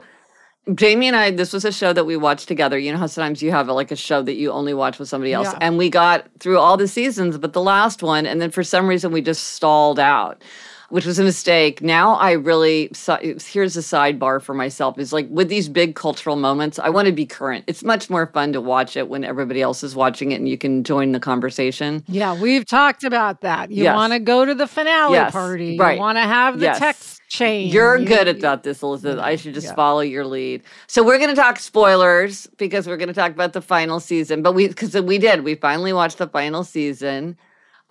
Jamie 0.74 1.08
and 1.08 1.16
I, 1.16 1.30
this 1.30 1.54
was 1.54 1.64
a 1.64 1.72
show 1.72 1.94
that 1.94 2.06
we 2.06 2.18
watched 2.18 2.48
together. 2.48 2.78
You 2.78 2.92
know 2.92 2.98
how 2.98 3.06
sometimes 3.06 3.44
you 3.44 3.52
have 3.52 3.70
a, 3.70 3.74
like 3.74 3.92
a 3.92 3.96
show 3.96 4.24
that 4.24 4.34
you 4.34 4.52
only 4.52 4.74
watch 4.74 4.98
with 4.98 5.08
somebody 5.08 5.32
else. 5.32 5.50
Yeah. 5.52 5.60
And 5.62 5.78
we 5.78 5.90
got 5.90 6.26
through 6.40 6.58
all 6.58 6.76
the 6.76 6.88
seasons, 6.88 7.38
but 7.38 7.54
the 7.54 7.62
last 7.62 8.02
one, 8.02 8.26
and 8.26 8.42
then 8.42 8.50
for 8.50 8.64
some 8.64 8.88
reason 8.88 9.12
we 9.12 9.22
just 9.22 9.54
stalled 9.54 10.00
out 10.00 10.42
which 10.90 11.06
was 11.06 11.20
a 11.20 11.24
mistake. 11.24 11.82
Now 11.82 12.16
I 12.16 12.32
really 12.32 12.92
here's 13.22 13.78
a 13.78 13.82
sidebar 13.82 14.42
for 14.42 14.54
myself 14.54 14.98
is 14.98 15.12
like 15.14 15.28
with 15.30 15.50
these 15.50 15.70
big 15.70 15.96
cultural 15.96 16.36
moments, 16.36 16.80
I 16.80 16.90
want 16.90 17.08
to 17.08 17.12
be 17.12 17.26
current. 17.26 17.64
It's 17.68 17.84
much 17.84 18.10
more 18.10 18.28
fun 18.28 18.54
to 18.54 18.62
watch 18.62 18.96
it 18.96 19.10
when 19.10 19.24
everybody 19.24 19.62
else 19.62 19.84
is 19.84 19.96
watching 19.96 20.32
it 20.32 20.36
and 20.36 20.50
you 20.50 20.58
can 20.58 20.84
join 20.84 21.12
the 21.12 21.20
conversation. 21.20 22.04
Yeah, 22.08 22.40
we've 22.40 22.66
talked 22.66 23.04
about 23.04 23.42
that. 23.42 23.72
You 23.72 23.84
yes. 23.84 23.96
want 23.96 24.14
to 24.14 24.20
go 24.20 24.46
to 24.46 24.54
the 24.54 24.68
finale 24.68 25.14
yes. 25.14 25.32
party. 25.32 25.78
Right. 25.78 25.96
You 25.96 26.00
want 26.00 26.18
to 26.18 26.24
have 26.24 26.60
the 26.60 26.66
yes. 26.66 26.80
text 26.80 27.22
chain. 27.30 27.72
You're 27.72 27.98
you, 27.98 28.06
good 28.06 28.28
at 28.28 28.42
that, 28.42 28.64
this, 28.64 28.82
Elizabeth. 28.82 29.20
I 29.20 29.36
should 29.36 29.54
just 29.54 29.68
yeah. 29.68 29.76
follow 29.76 30.02
your 30.02 30.26
lead. 30.26 30.64
So 30.88 31.04
we're 31.04 31.18
going 31.18 31.30
to 31.30 31.36
talk 31.36 31.60
spoilers 31.60 32.48
because 32.58 32.88
we're 32.88 32.98
going 32.98 33.10
to 33.10 33.14
talk 33.14 33.32
about 33.32 33.54
the 33.54 33.62
final 33.62 34.00
season. 34.00 34.42
But 34.42 34.54
we 34.54 34.68
because 34.68 34.96
we 34.96 35.18
did, 35.18 35.44
we 35.44 35.56
finally 35.56 35.94
watched 35.94 36.18
the 36.18 36.28
final 36.28 36.64
season. 36.64 37.38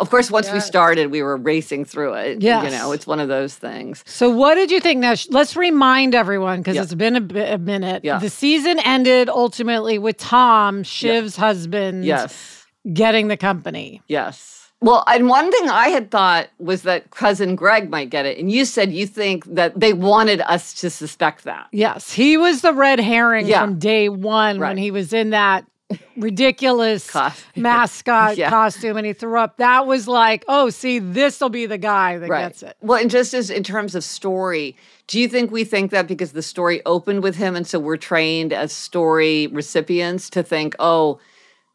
Of 0.00 0.10
course, 0.10 0.28
once 0.28 0.46
yes. 0.46 0.54
we 0.54 0.60
started, 0.60 1.12
we 1.12 1.22
were 1.22 1.36
racing 1.36 1.84
through 1.84 2.14
it. 2.14 2.42
Yeah, 2.42 2.64
You 2.64 2.70
know, 2.70 2.90
it's 2.90 3.06
one 3.06 3.20
of 3.20 3.28
those 3.28 3.54
things. 3.54 4.02
So, 4.06 4.28
what 4.28 4.56
did 4.56 4.70
you 4.70 4.80
think? 4.80 5.00
Now, 5.00 5.14
let's 5.30 5.54
remind 5.54 6.16
everyone 6.16 6.60
because 6.60 6.76
it's 6.76 6.94
been 6.94 7.16
a, 7.16 7.54
a 7.54 7.58
minute. 7.58 8.04
Yeah. 8.04 8.18
The 8.18 8.30
season 8.30 8.80
ended 8.80 9.28
ultimately 9.28 9.98
with 9.98 10.16
Tom, 10.16 10.82
Shiv's 10.82 11.36
husband, 11.36 12.04
yes. 12.04 12.66
getting 12.92 13.28
the 13.28 13.36
company. 13.36 14.02
Yes. 14.08 14.54
Well, 14.80 15.04
and 15.06 15.28
one 15.28 15.50
thing 15.50 15.70
I 15.70 15.88
had 15.88 16.10
thought 16.10 16.48
was 16.58 16.82
that 16.82 17.10
cousin 17.10 17.56
Greg 17.56 17.88
might 17.88 18.10
get 18.10 18.26
it. 18.26 18.36
And 18.36 18.52
you 18.52 18.66
said 18.66 18.92
you 18.92 19.06
think 19.06 19.46
that 19.46 19.78
they 19.78 19.94
wanted 19.94 20.42
us 20.42 20.74
to 20.74 20.90
suspect 20.90 21.44
that. 21.44 21.68
Yes. 21.72 22.12
He 22.12 22.36
was 22.36 22.60
the 22.60 22.74
red 22.74 23.00
herring 23.00 23.46
yeah. 23.46 23.62
from 23.62 23.78
day 23.78 24.10
one 24.10 24.58
right. 24.58 24.68
when 24.68 24.76
he 24.76 24.90
was 24.90 25.14
in 25.14 25.30
that 25.30 25.64
ridiculous 26.16 27.14
mascot 27.56 28.36
yeah. 28.36 28.50
costume 28.50 28.96
and 28.96 29.06
he 29.06 29.12
threw 29.12 29.38
up. 29.38 29.56
That 29.58 29.86
was 29.86 30.08
like, 30.08 30.44
oh, 30.48 30.70
see, 30.70 30.98
this 30.98 31.40
will 31.40 31.48
be 31.48 31.66
the 31.66 31.78
guy 31.78 32.18
that 32.18 32.28
right. 32.28 32.42
gets 32.42 32.62
it. 32.62 32.76
Well, 32.80 33.00
and 33.00 33.10
just 33.10 33.34
as 33.34 33.50
in 33.50 33.62
terms 33.62 33.94
of 33.94 34.04
story, 34.04 34.76
do 35.06 35.20
you 35.20 35.28
think 35.28 35.50
we 35.50 35.64
think 35.64 35.90
that 35.90 36.06
because 36.06 36.32
the 36.32 36.42
story 36.42 36.80
opened 36.86 37.22
with 37.22 37.36
him 37.36 37.56
and 37.56 37.66
so 37.66 37.78
we're 37.78 37.96
trained 37.96 38.52
as 38.52 38.72
story 38.72 39.46
recipients 39.48 40.30
to 40.30 40.42
think, 40.42 40.74
oh, 40.78 41.20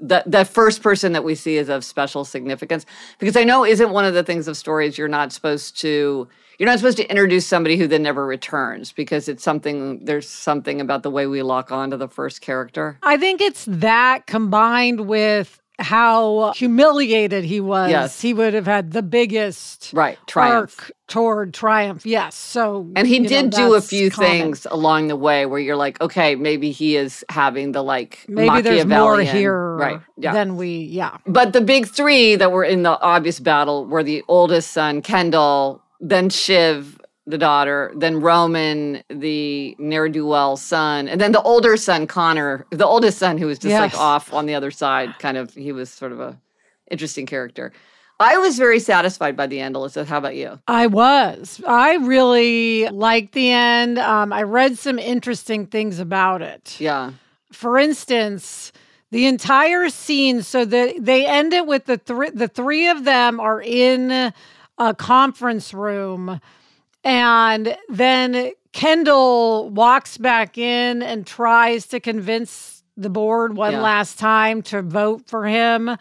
that 0.02 0.30
that 0.32 0.48
first 0.48 0.82
person 0.82 1.12
that 1.12 1.24
we 1.24 1.36
see 1.36 1.58
is 1.58 1.70
of 1.70 1.84
special 1.84 2.26
significance? 2.26 2.86
Because 3.20 3.36
I 3.36 3.44
know 3.44 3.66
isn't 3.66 3.92
one 3.92 4.06
of 4.06 4.14
the 4.14 4.24
things 4.24 4.48
of 4.48 4.58
stories 4.58 4.98
you're 4.98 5.08
not 5.08 5.32
supposed 5.32 5.80
to 5.82 6.28
you're 6.60 6.68
not 6.68 6.78
supposed 6.78 6.98
to 6.98 7.10
introduce 7.10 7.48
somebody 7.48 7.78
who 7.78 7.88
then 7.88 8.04
never 8.04 8.26
returns 8.26 8.92
because 8.92 9.30
it's 9.30 9.44
something 9.44 10.04
there's 10.04 10.28
something 10.28 10.82
about 10.82 11.04
the 11.04 11.10
way 11.10 11.26
we 11.26 11.42
lock 11.42 11.72
on 11.72 11.90
to 11.92 11.98
the 11.98 12.10
first 12.10 12.42
character. 12.42 13.00
I 13.02 13.18
think 13.18 13.42
it's 13.42 13.66
that 13.66 14.28
combined 14.28 15.08
with 15.08 15.60
how 15.80 16.52
humiliated 16.52 17.46
he 17.46 17.62
was. 17.62 17.90
Yes. 17.90 18.22
He 18.22 18.34
would 18.34 18.54
have 18.54 18.66
had 18.66 18.92
the 18.92 19.02
biggest 19.02 19.92
right 19.94 20.18
triumph 20.28 20.92
toward 21.08 21.54
triumph. 21.54 22.06
Yes. 22.06 22.36
So 22.36 22.92
And 22.98 23.08
he 23.08 23.20
did 23.20 23.54
know, 23.54 23.70
do 23.70 23.74
a 23.76 23.82
few 23.82 24.12
common. 24.12 24.30
things 24.30 24.68
along 24.70 25.08
the 25.08 25.16
way 25.16 25.46
where 25.46 25.60
you're 25.60 25.78
like, 25.78 26.02
okay, 26.02 26.36
maybe 26.36 26.72
he 26.72 26.98
is 26.98 27.24
having 27.30 27.72
the 27.72 27.82
like 27.82 28.26
maybe 28.28 28.62
there's 28.62 28.86
more 28.86 29.22
here 29.22 29.76
right. 29.78 30.02
yeah. 30.18 30.34
than 30.34 30.58
we 30.58 30.80
yeah. 30.80 31.18
But 31.26 31.54
the 31.54 31.62
big 31.62 31.88
three 31.88 32.36
that 32.36 32.52
were 32.52 32.66
in 32.66 32.84
the 32.84 33.00
obvious 33.00 33.40
battle 33.40 33.86
were 33.86 34.04
the 34.04 34.24
oldest 34.28 34.72
son, 34.72 35.02
Kendall, 35.02 35.82
then 36.00 36.30
Shiv, 36.30 37.00
the 37.26 37.38
daughter, 37.38 37.92
then 37.96 38.22
Roman, 38.22 39.04
the 39.10 39.76
ne'er 39.78 40.10
do 40.10 40.26
well 40.26 40.58
son, 40.58 41.08
and 41.08 41.22
then 41.22 41.32
the 41.32 41.42
older 41.42 41.78
son, 41.78 42.08
Connor, 42.08 42.66
the 42.72 42.86
oldest 42.86 43.20
son, 43.20 43.38
who 43.38 43.46
was 43.48 43.60
just 43.60 43.70
yes. 43.70 43.94
like 43.94 44.00
off 44.00 44.34
on 44.34 44.46
the 44.46 44.56
other 44.56 44.72
side. 44.72 45.18
Kind 45.20 45.38
of, 45.38 45.54
he 45.54 45.72
was 45.72 45.90
sort 45.90 46.12
of 46.12 46.20
a 46.20 46.38
interesting 46.90 47.26
character. 47.26 47.72
I 48.22 48.38
was 48.38 48.58
very 48.58 48.80
satisfied 48.80 49.38
by 49.38 49.48
the 49.48 49.62
end, 49.62 49.76
Alyssa. 49.76 50.06
How 50.06 50.18
about 50.18 50.36
you? 50.36 50.60
I 50.68 50.88
was. 50.88 51.62
I 51.66 51.96
really 51.96 52.90
liked 52.90 53.34
the 53.34 53.50
end. 53.50 53.98
Um, 53.98 54.34
I 54.34 54.44
read 54.44 54.78
some 54.78 55.00
interesting 55.00 55.68
things 55.68 56.00
about 56.00 56.42
it. 56.42 56.76
Yeah. 56.82 57.12
For 57.54 57.78
instance, 57.78 58.74
the 59.12 59.26
entire 59.26 59.88
scene. 59.90 60.42
So 60.42 60.66
that 60.66 60.96
they 61.00 61.26
end 61.26 61.54
it 61.54 61.66
with 61.66 61.86
the 61.86 61.98
three. 61.98 62.30
The 62.32 62.50
three 62.50 62.90
of 62.90 63.06
them 63.06 63.40
are 63.40 63.62
in 63.62 64.34
a 64.80 64.96
conference 64.96 65.74
room. 65.74 66.40
And 67.04 67.78
then 67.90 68.52
Kendall 68.74 69.70
walks 69.70 70.18
back 70.18 70.58
in 70.58 71.02
and 71.04 71.26
tries 71.26 71.88
to 71.88 72.00
convince 72.00 72.84
the 72.98 73.10
board 73.10 73.56
one 73.56 73.74
yeah. 73.74 73.82
last 73.82 74.20
time 74.20 74.62
to 74.64 74.82
vote 74.82 75.28
for 75.28 75.46
him. 75.46 75.96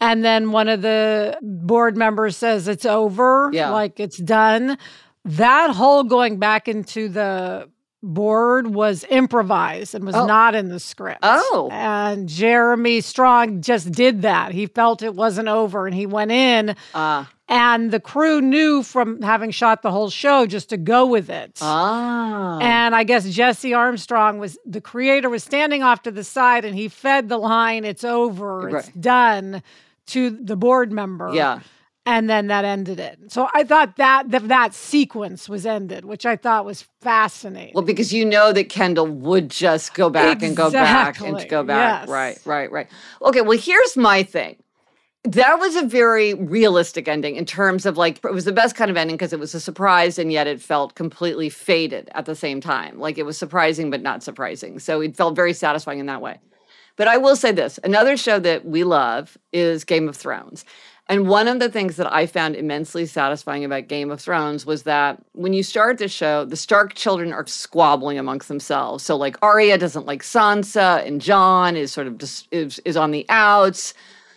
And 0.00 0.24
then 0.24 0.52
one 0.52 0.68
of 0.68 0.82
the 0.82 1.38
board 1.42 1.96
members 1.96 2.36
says 2.36 2.68
it's 2.68 2.84
over, 2.84 3.50
yeah. 3.52 3.70
like 3.70 3.98
it's 3.98 4.18
done. 4.18 4.78
That 5.24 5.70
whole 5.74 6.04
going 6.04 6.38
back 6.38 6.68
into 6.68 7.08
the 7.08 7.68
board 8.02 8.68
was 8.68 9.04
improvised 9.08 9.94
and 9.94 10.04
was 10.04 10.14
oh. 10.14 10.26
not 10.26 10.54
in 10.54 10.68
the 10.68 10.78
script. 10.78 11.20
Oh. 11.22 11.68
And 11.72 12.28
Jeremy 12.28 13.00
Strong 13.00 13.62
just 13.62 13.90
did 13.90 14.22
that. 14.22 14.52
He 14.52 14.66
felt 14.66 15.02
it 15.02 15.14
wasn't 15.14 15.48
over 15.48 15.86
and 15.86 15.94
he 15.94 16.06
went 16.06 16.30
in. 16.30 16.76
Uh. 16.94 17.24
And 17.48 17.92
the 17.92 18.00
crew 18.00 18.40
knew 18.40 18.82
from 18.82 19.22
having 19.22 19.52
shot 19.52 19.82
the 19.82 19.92
whole 19.92 20.10
show 20.10 20.46
just 20.46 20.68
to 20.70 20.76
go 20.76 21.06
with 21.06 21.30
it. 21.30 21.58
Ah. 21.60 22.58
And 22.60 22.94
I 22.94 23.04
guess 23.04 23.28
Jesse 23.28 23.72
Armstrong 23.72 24.38
was 24.38 24.58
the 24.66 24.80
creator 24.80 25.30
was 25.30 25.44
standing 25.44 25.82
off 25.82 26.02
to 26.02 26.10
the 26.10 26.24
side 26.24 26.64
and 26.64 26.74
he 26.74 26.88
fed 26.88 27.28
the 27.28 27.38
line, 27.38 27.84
it's 27.84 28.02
over, 28.02 28.60
right. 28.60 28.74
it's 28.74 28.88
done 28.96 29.62
to 30.06 30.30
the 30.30 30.56
board 30.56 30.90
member. 30.90 31.30
Yeah 31.32 31.60
and 32.06 32.30
then 32.30 32.46
that 32.46 32.64
ended 32.64 33.00
it. 33.00 33.18
So 33.28 33.48
I 33.52 33.64
thought 33.64 33.96
that 33.96 34.30
that, 34.30 34.48
that 34.48 34.74
sequence 34.74 35.48
was 35.48 35.66
ended, 35.66 36.04
which 36.04 36.24
I 36.24 36.36
thought 36.36 36.64
was 36.64 36.86
fascinating. 37.00 37.72
Well, 37.74 37.84
because 37.84 38.12
you 38.12 38.24
know 38.24 38.52
that 38.52 38.68
Kendall 38.68 39.08
would 39.08 39.50
just 39.50 39.92
go 39.92 40.08
back 40.08 40.40
exactly. 40.42 40.46
and 40.46 40.56
go 40.56 40.70
back 40.70 41.20
and 41.20 41.50
go 41.50 41.64
back. 41.64 42.02
Yes. 42.02 42.08
Right, 42.08 42.38
right, 42.44 42.70
right. 42.70 42.88
Okay, 43.22 43.40
well, 43.40 43.58
here's 43.58 43.96
my 43.96 44.22
thing. 44.22 44.56
That 45.26 45.58
was 45.58 45.74
a 45.74 45.84
very 45.84 46.34
realistic 46.34 47.08
ending 47.08 47.34
in 47.34 47.44
terms 47.46 47.84
of 47.84 47.96
like 47.96 48.18
it 48.24 48.32
was 48.32 48.44
the 48.44 48.52
best 48.52 48.76
kind 48.76 48.92
of 48.92 48.96
ending 48.96 49.16
because 49.16 49.32
it 49.32 49.40
was 49.40 49.54
a 49.54 49.60
surprise 49.60 50.20
and 50.20 50.30
yet 50.30 50.46
it 50.46 50.62
felt 50.62 50.94
completely 50.94 51.48
faded 51.48 52.08
at 52.14 52.26
the 52.26 52.36
same 52.36 52.60
time. 52.60 53.00
Like 53.00 53.18
it 53.18 53.24
was 53.24 53.36
surprising 53.36 53.90
but 53.90 54.02
not 54.02 54.22
surprising. 54.22 54.78
So 54.78 55.00
it 55.00 55.16
felt 55.16 55.34
very 55.34 55.52
satisfying 55.52 55.98
in 55.98 56.06
that 56.06 56.22
way. 56.22 56.38
But 56.94 57.08
I 57.08 57.16
will 57.16 57.34
say 57.34 57.50
this 57.50 57.78
another 57.82 58.16
show 58.16 58.38
that 58.38 58.64
we 58.64 58.84
love 58.84 59.36
is 59.52 59.82
Game 59.84 60.08
of 60.08 60.14
Thrones. 60.16 60.64
And 61.08 61.28
one 61.28 61.46
of 61.46 61.60
the 61.60 61.68
things 61.68 61.96
that 61.96 62.12
I 62.12 62.26
found 62.26 62.56
immensely 62.56 63.06
satisfying 63.06 63.64
about 63.64 63.86
Game 63.86 64.10
of 64.10 64.20
Thrones 64.20 64.64
was 64.64 64.84
that 64.84 65.22
when 65.32 65.52
you 65.52 65.62
start 65.62 65.98
the 65.98 66.08
show, 66.08 66.44
the 66.44 66.56
Stark 66.56 66.94
children 66.94 67.32
are 67.32 67.46
squabbling 67.46 68.18
amongst 68.18 68.48
themselves. 68.48 69.04
So 69.04 69.16
like 69.16 69.36
Arya 69.42 69.78
doesn't 69.78 70.06
like 70.06 70.22
Sansa, 70.22 71.06
and 71.06 71.20
Jon 71.20 71.76
is 71.76 71.92
sort 71.92 72.06
of 72.06 72.18
just 72.18 72.48
is, 72.50 72.80
is 72.84 72.96
on 72.96 73.12
the 73.12 73.26
outs, 73.28 73.94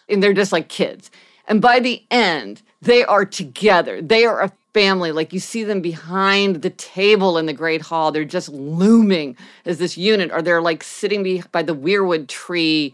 and 0.10 0.22
they're 0.22 0.34
just 0.34 0.52
like 0.52 0.70
kids. 0.70 1.12
And 1.48 1.62
by 1.62 1.80
the 1.80 2.04
end, 2.12 2.62
they 2.82 3.04
are 3.04 3.26
together. 3.26 4.02
They 4.02 4.26
are 4.26 4.42
a 4.42 4.52
family. 4.74 5.12
Like 5.12 5.34
you 5.34 5.40
see 5.40 5.64
them 5.64 5.82
behind 5.82 6.62
the 6.62 6.70
table 6.70 7.38
in 7.38 7.46
the 7.46 7.54
Great 7.54 7.82
Hall. 7.82 8.12
They're 8.12 8.26
just 8.26 8.50
looming 8.50 9.36
as 9.66 9.80
this 9.80 9.98
unit, 9.98 10.32
or 10.32 10.42
they're 10.42 10.62
like 10.62 10.84
sitting 10.84 11.44
by 11.52 11.64
the 11.64 11.76
weirwood 11.76 12.28
tree 12.28 12.94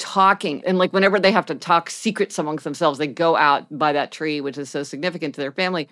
talking 0.00 0.62
and 0.64 0.78
like 0.78 0.94
whenever 0.94 1.20
they 1.20 1.30
have 1.30 1.44
to 1.44 1.54
talk 1.54 1.90
secrets 1.90 2.38
amongst 2.38 2.64
themselves 2.64 2.98
they 2.98 3.06
go 3.06 3.36
out 3.36 3.66
by 3.78 3.92
that 3.92 4.10
tree 4.10 4.40
which 4.40 4.56
is 4.56 4.70
so 4.70 4.82
significant 4.82 5.34
to 5.34 5.42
their 5.42 5.52
family 5.52 5.86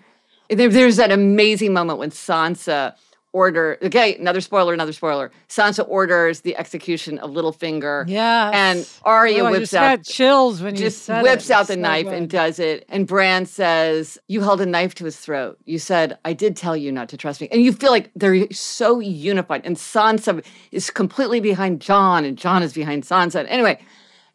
there, 0.49 0.71
there's 0.71 0.97
that 0.97 1.13
amazing 1.13 1.75
moment 1.75 1.99
when 1.99 2.11
sansa 2.11 2.95
order 3.33 3.79
okay 3.83 4.17
another 4.17 4.41
spoiler 4.41 4.73
another 4.73 4.93
spoiler. 4.93 5.31
Sansa 5.49 5.87
orders 5.89 6.41
the 6.41 6.57
execution 6.57 7.19
of 7.19 7.31
Littlefinger 7.31 8.05
yeah 8.09 8.51
and 8.53 8.89
Arya 9.03 9.45
oh, 9.45 9.51
whips 9.51 9.75
out 9.75 10.05
chills 10.05 10.63
when 10.63 10.75
you 10.75 10.83
just 10.83 11.09
whips 11.09 11.51
it. 11.51 11.53
out 11.53 11.67
the 11.67 11.75
so 11.75 11.81
knife 11.81 12.05
good. 12.05 12.15
and 12.15 12.31
does 12.31 12.59
it. 12.59 12.85
And 12.89 13.07
Bran 13.07 13.47
says 13.47 14.19
you 14.29 14.41
held 14.41 14.61
a 14.61 14.67
knife 14.67 14.95
to 14.97 15.05
his 15.05 15.17
throat. 15.17 15.59
You 15.65 15.79
said 15.79 16.19
I 16.25 16.33
did 16.33 16.57
tell 16.57 16.77
you 16.77 16.91
not 16.91 17.09
to 17.11 17.17
trust 17.17 17.41
me 17.41 17.49
and 17.51 17.63
you 17.63 17.73
feel 17.73 17.91
like 17.91 18.11
they're 18.17 18.51
so 18.53 19.01
unified. 19.01 19.63
And 19.65 19.77
Sansa 19.77 20.45
is 20.73 20.91
completely 20.91 21.41
behind 21.41 21.81
Jon 21.81 22.25
and 22.25 22.39
Jon 22.39 22.63
is 22.63 22.73
behind 22.73 23.05
Sansa. 23.05 23.45
Anyway 23.49 23.79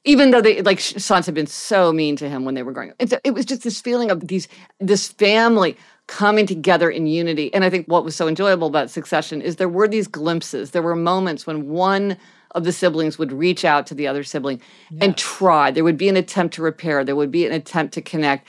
even 0.05 0.31
though 0.31 0.41
they 0.41 0.61
like 0.61 0.79
Sansa 0.79 1.27
had 1.27 1.35
been 1.35 1.47
so 1.47 1.93
mean 1.93 2.15
to 2.17 2.29
him 2.29 2.45
when 2.45 2.55
they 2.55 2.63
were 2.63 2.71
growing 2.71 2.89
up. 2.89 2.95
It's, 2.99 3.13
it 3.23 3.31
was 3.31 3.45
just 3.45 3.63
this 3.63 3.79
feeling 3.79 4.11
of 4.11 4.27
these 4.27 4.47
this 4.79 5.07
family 5.07 5.77
coming 6.07 6.45
together 6.45 6.89
in 6.89 7.07
unity. 7.07 7.53
And 7.53 7.63
I 7.63 7.69
think 7.69 7.87
what 7.87 8.03
was 8.03 8.15
so 8.15 8.27
enjoyable 8.27 8.67
about 8.67 8.89
Succession 8.89 9.41
is 9.41 9.55
there 9.55 9.69
were 9.69 9.87
these 9.87 10.07
glimpses. 10.07 10.71
There 10.71 10.81
were 10.81 10.95
moments 10.95 11.47
when 11.47 11.69
one 11.69 12.17
of 12.51 12.65
the 12.65 12.71
siblings 12.71 13.17
would 13.17 13.31
reach 13.31 13.65
out 13.65 13.87
to 13.87 13.95
the 13.95 14.07
other 14.07 14.23
sibling 14.23 14.61
yes. 14.91 14.99
and 15.01 15.17
try. 15.17 15.71
There 15.71 15.83
would 15.83 15.97
be 15.97 16.09
an 16.09 16.17
attempt 16.17 16.55
to 16.55 16.61
repair. 16.61 17.03
There 17.03 17.15
would 17.15 17.31
be 17.31 17.45
an 17.45 17.53
attempt 17.53 17.93
to 17.95 18.01
connect. 18.01 18.47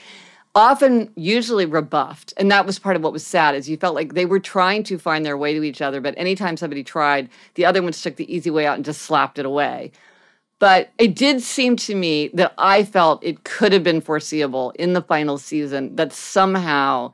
Often, 0.53 1.11
usually 1.17 1.65
rebuffed, 1.65 2.33
and 2.37 2.49
that 2.49 2.65
was 2.65 2.79
part 2.79 2.95
of 2.95 3.03
what 3.03 3.11
was 3.11 3.27
sad. 3.27 3.55
Is 3.55 3.67
you 3.67 3.75
felt 3.75 3.93
like 3.93 4.13
they 4.13 4.25
were 4.25 4.39
trying 4.39 4.83
to 4.83 4.97
find 4.97 5.25
their 5.25 5.37
way 5.37 5.53
to 5.53 5.63
each 5.63 5.81
other, 5.81 5.99
but 5.99 6.13
anytime 6.15 6.55
somebody 6.55 6.81
tried, 6.81 7.27
the 7.55 7.65
other 7.65 7.81
one 7.81 7.91
took 7.91 8.15
the 8.15 8.33
easy 8.33 8.49
way 8.49 8.65
out 8.65 8.75
and 8.75 8.85
just 8.85 9.01
slapped 9.01 9.37
it 9.37 9.45
away. 9.45 9.91
But 10.59 10.93
it 10.97 11.13
did 11.13 11.41
seem 11.41 11.75
to 11.77 11.95
me 11.95 12.29
that 12.33 12.53
I 12.57 12.83
felt 12.85 13.21
it 13.21 13.43
could 13.43 13.73
have 13.73 13.83
been 13.83 13.99
foreseeable 13.99 14.71
in 14.79 14.93
the 14.93 15.01
final 15.01 15.37
season 15.37 15.97
that 15.97 16.13
somehow 16.13 17.11